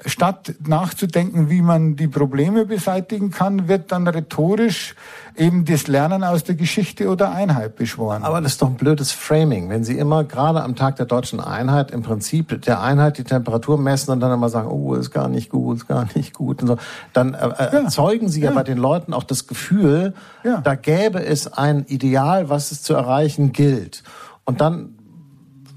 [0.06, 4.94] statt nachzudenken, wie man die Probleme beseitigen kann, wird dann rhetorisch
[5.36, 8.22] eben das Lernen aus der Geschichte oder Einheit beschworen.
[8.22, 11.40] Aber das ist doch ein blödes Framing, wenn Sie immer gerade am Tag der deutschen
[11.40, 15.28] Einheit im Prinzip der Einheit die Temperatur messen und dann immer sagen, oh, ist gar
[15.28, 16.76] nicht gut, ist gar nicht gut und so,
[17.12, 17.64] dann äh, äh ja.
[17.84, 18.50] erzeugen Sie ja.
[18.50, 18.54] ja.
[18.54, 20.60] bei den Leuten auch das Gefühl, ja.
[20.60, 24.03] da gäbe es ein Ideal, was es zu erreichen gilt.
[24.44, 24.94] Und dann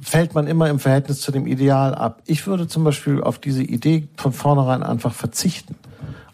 [0.02, 2.22] fällt man immer im Verhältnis zu dem Ideal ab.
[2.26, 5.76] Ich würde zum Beispiel auf diese Idee von vornherein einfach verzichten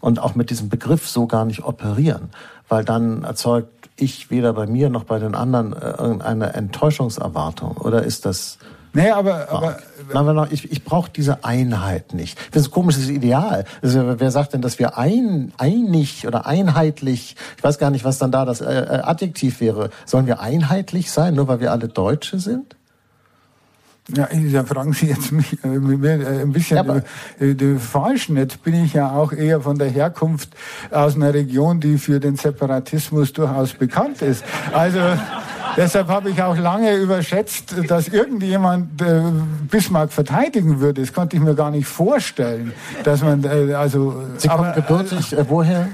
[0.00, 2.30] und auch mit diesem Begriff so gar nicht operieren,
[2.68, 7.76] weil dann erzeugt ich weder bei mir noch bei den anderen äh, irgendeine Enttäuschungserwartung.
[7.78, 8.58] Oder ist das
[8.94, 9.48] Nee, aber,
[10.12, 12.38] aber Na, ich, ich brauche diese Einheit nicht.
[12.50, 13.64] Das ist ein komisches Ideal.
[13.80, 18.18] Also, wer sagt denn, dass wir ein, einig oder einheitlich, ich weiß gar nicht, was
[18.18, 19.90] dann da das äh, äh Adjektiv wäre.
[20.04, 22.76] Sollen wir einheitlich sein, nur weil wir alle Deutsche sind?
[24.08, 26.96] Ja, da fragen Sie jetzt mich äh, äh ein bisschen ja,
[27.38, 28.36] äh, die falschen.
[28.36, 30.50] Jetzt bin ich ja auch eher von der Herkunft
[30.90, 34.44] aus einer Region, die für den Separatismus durchaus bekannt ist.
[34.72, 34.98] Also
[35.76, 39.22] deshalb habe ich auch lange überschätzt, dass irgendjemand äh,
[39.70, 41.02] Bismarck verteidigen würde.
[41.02, 42.72] Das konnte ich mir gar nicht vorstellen,
[43.04, 44.20] dass man äh, also.
[44.36, 45.88] Sie kommen gebürtig äh, woher?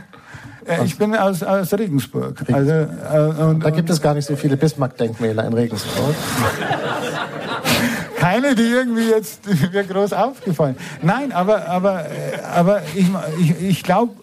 [0.64, 2.42] Äh, ich bin aus, aus Regensburg.
[2.50, 6.14] Also, äh, und, da gibt es gar nicht so viele Bismarck-Denkmäler in Regensburg.
[8.29, 9.41] keine, die irgendwie jetzt
[9.72, 10.76] mir groß aufgefallen.
[11.03, 12.07] Nein, aber, aber,
[12.55, 13.07] aber ich,
[13.41, 14.14] ich, ich glaube,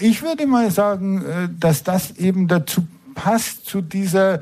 [0.00, 4.40] ich würde mal sagen, äh, dass das eben dazu passt, zu dieser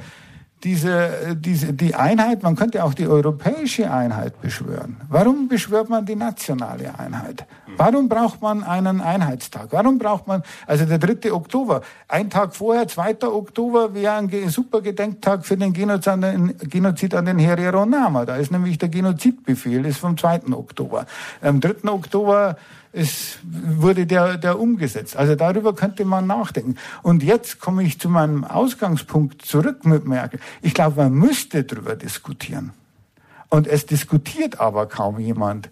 [0.67, 4.97] diese, diese, die Einheit, man könnte auch die europäische Einheit beschwören.
[5.09, 7.47] Warum beschwört man die nationale Einheit?
[7.77, 9.69] Warum braucht man einen Einheitstag?
[9.71, 11.33] Warum braucht man, also der 3.
[11.33, 13.29] Oktober, ein Tag vorher, 2.
[13.29, 18.25] Oktober, wäre ein super Gedenktag für den Genozid an den, den Herero-Nama.
[18.25, 20.53] Da ist nämlich der Genozidbefehl, ist vom 2.
[20.53, 21.07] Oktober.
[21.43, 21.89] Am 3.
[21.89, 22.57] Oktober
[22.97, 25.17] es wurde der, der umgesetzt.
[25.17, 26.77] Also darüber könnte man nachdenken.
[27.03, 30.41] Und jetzt komme ich zu meinem Ausgangspunkt zurück mit Merkel.
[30.63, 32.73] Ich glaube, man müsste darüber diskutieren.
[33.51, 35.69] Und es diskutiert aber kaum jemand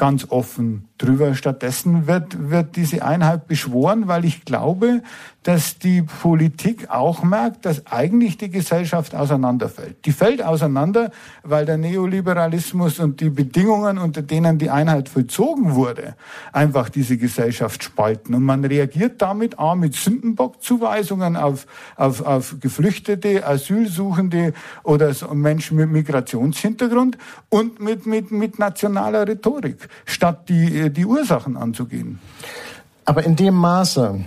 [0.00, 1.34] ganz offen drüber.
[1.34, 5.02] Stattdessen wird, wird diese Einheit beschworen, weil ich glaube,
[5.42, 10.04] dass die Politik auch merkt, dass eigentlich die Gesellschaft auseinanderfällt.
[10.06, 11.10] Die fällt auseinander,
[11.42, 16.14] weil der Neoliberalismus und die Bedingungen, unter denen die Einheit vollzogen wurde,
[16.52, 18.34] einfach diese Gesellschaft spalten.
[18.34, 25.90] Und man reagiert damit A mit Sündenbockzuweisungen auf, auf, auf Geflüchtete, Asylsuchende oder Menschen mit
[25.90, 27.18] Migrationshintergrund
[27.50, 32.18] und mit, mit, mit nationaler Rhetorik, statt die die Ursachen anzugehen.
[33.04, 34.20] Aber in dem Maße,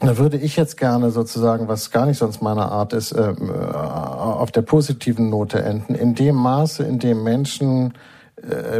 [0.00, 3.34] da würde ich jetzt gerne sozusagen, was gar nicht sonst meine Art ist, äh,
[3.74, 5.94] auf der positiven Note enden.
[5.94, 7.92] In dem Maße, in dem Menschen äh,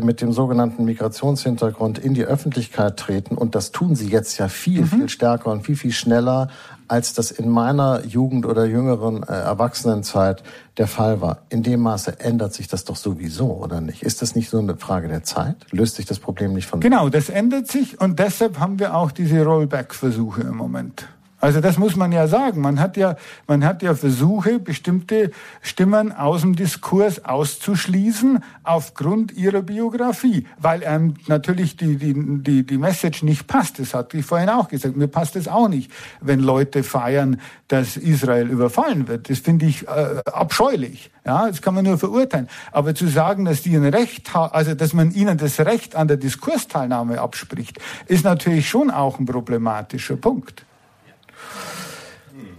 [0.02, 4.82] mit dem sogenannten Migrationshintergrund in die Öffentlichkeit treten, und das tun sie jetzt ja viel,
[4.82, 4.86] mhm.
[4.86, 6.48] viel stärker und viel, viel schneller,
[6.88, 10.42] als das in meiner Jugend oder jüngeren äh, Erwachsenenzeit
[10.76, 11.42] der Fall war.
[11.48, 14.02] In dem Maße ändert sich das doch sowieso, oder nicht?
[14.02, 15.56] Ist das nicht so eine Frage der Zeit?
[15.70, 16.80] Löst sich das Problem nicht von...
[16.80, 21.06] Genau, das ändert sich und deshalb haben wir auch diese Rollback-Versuche im Moment.
[21.40, 22.60] Also das muss man ja sagen.
[22.60, 23.16] Man hat ja,
[23.46, 25.30] man hat ja Versuche, bestimmte
[25.62, 32.78] Stimmen aus dem Diskurs auszuschließen aufgrund ihrer Biografie, weil einem natürlich die, die, die, die
[32.78, 33.78] Message nicht passt.
[33.78, 34.96] Das hatte ich vorhin auch gesagt.
[34.96, 39.30] Mir passt es auch nicht, wenn Leute feiern, dass Israel überfallen wird.
[39.30, 41.10] Das finde ich äh, abscheulich.
[41.24, 42.48] Ja, das kann man nur verurteilen.
[42.72, 46.16] Aber zu sagen, dass die ein Recht also dass man ihnen das Recht an der
[46.16, 50.64] Diskursteilnahme abspricht, ist natürlich schon auch ein problematischer Punkt.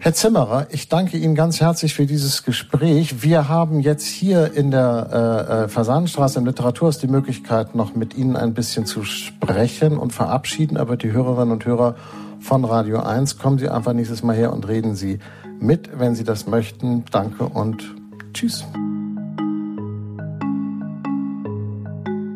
[0.03, 3.21] Herr Zimmerer, ich danke Ihnen ganz herzlich für dieses Gespräch.
[3.21, 8.15] Wir haben jetzt hier in der äh, äh, Fasanenstraße im Literaturhaus die Möglichkeit, noch mit
[8.15, 10.77] Ihnen ein bisschen zu sprechen und verabschieden.
[10.77, 11.95] Aber die Hörerinnen und Hörer
[12.39, 15.19] von Radio 1, kommen Sie einfach nächstes Mal her und reden Sie
[15.59, 17.05] mit, wenn Sie das möchten.
[17.11, 17.93] Danke und
[18.33, 18.65] tschüss.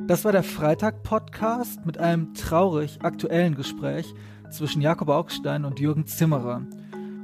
[0.08, 4.14] Das war der Freitag-Podcast mit einem traurig aktuellen Gespräch
[4.50, 6.62] zwischen Jakob Augstein und Jürgen Zimmerer.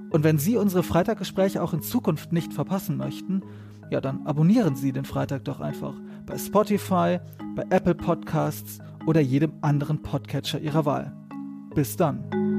[0.09, 3.41] Und wenn Sie unsere Freitaggespräche auch in Zukunft nicht verpassen möchten,
[3.89, 5.93] ja, dann abonnieren Sie den Freitag doch einfach
[6.25, 7.19] bei Spotify,
[7.55, 11.13] bei Apple Podcasts oder jedem anderen Podcatcher Ihrer Wahl.
[11.73, 12.50] Bis dann.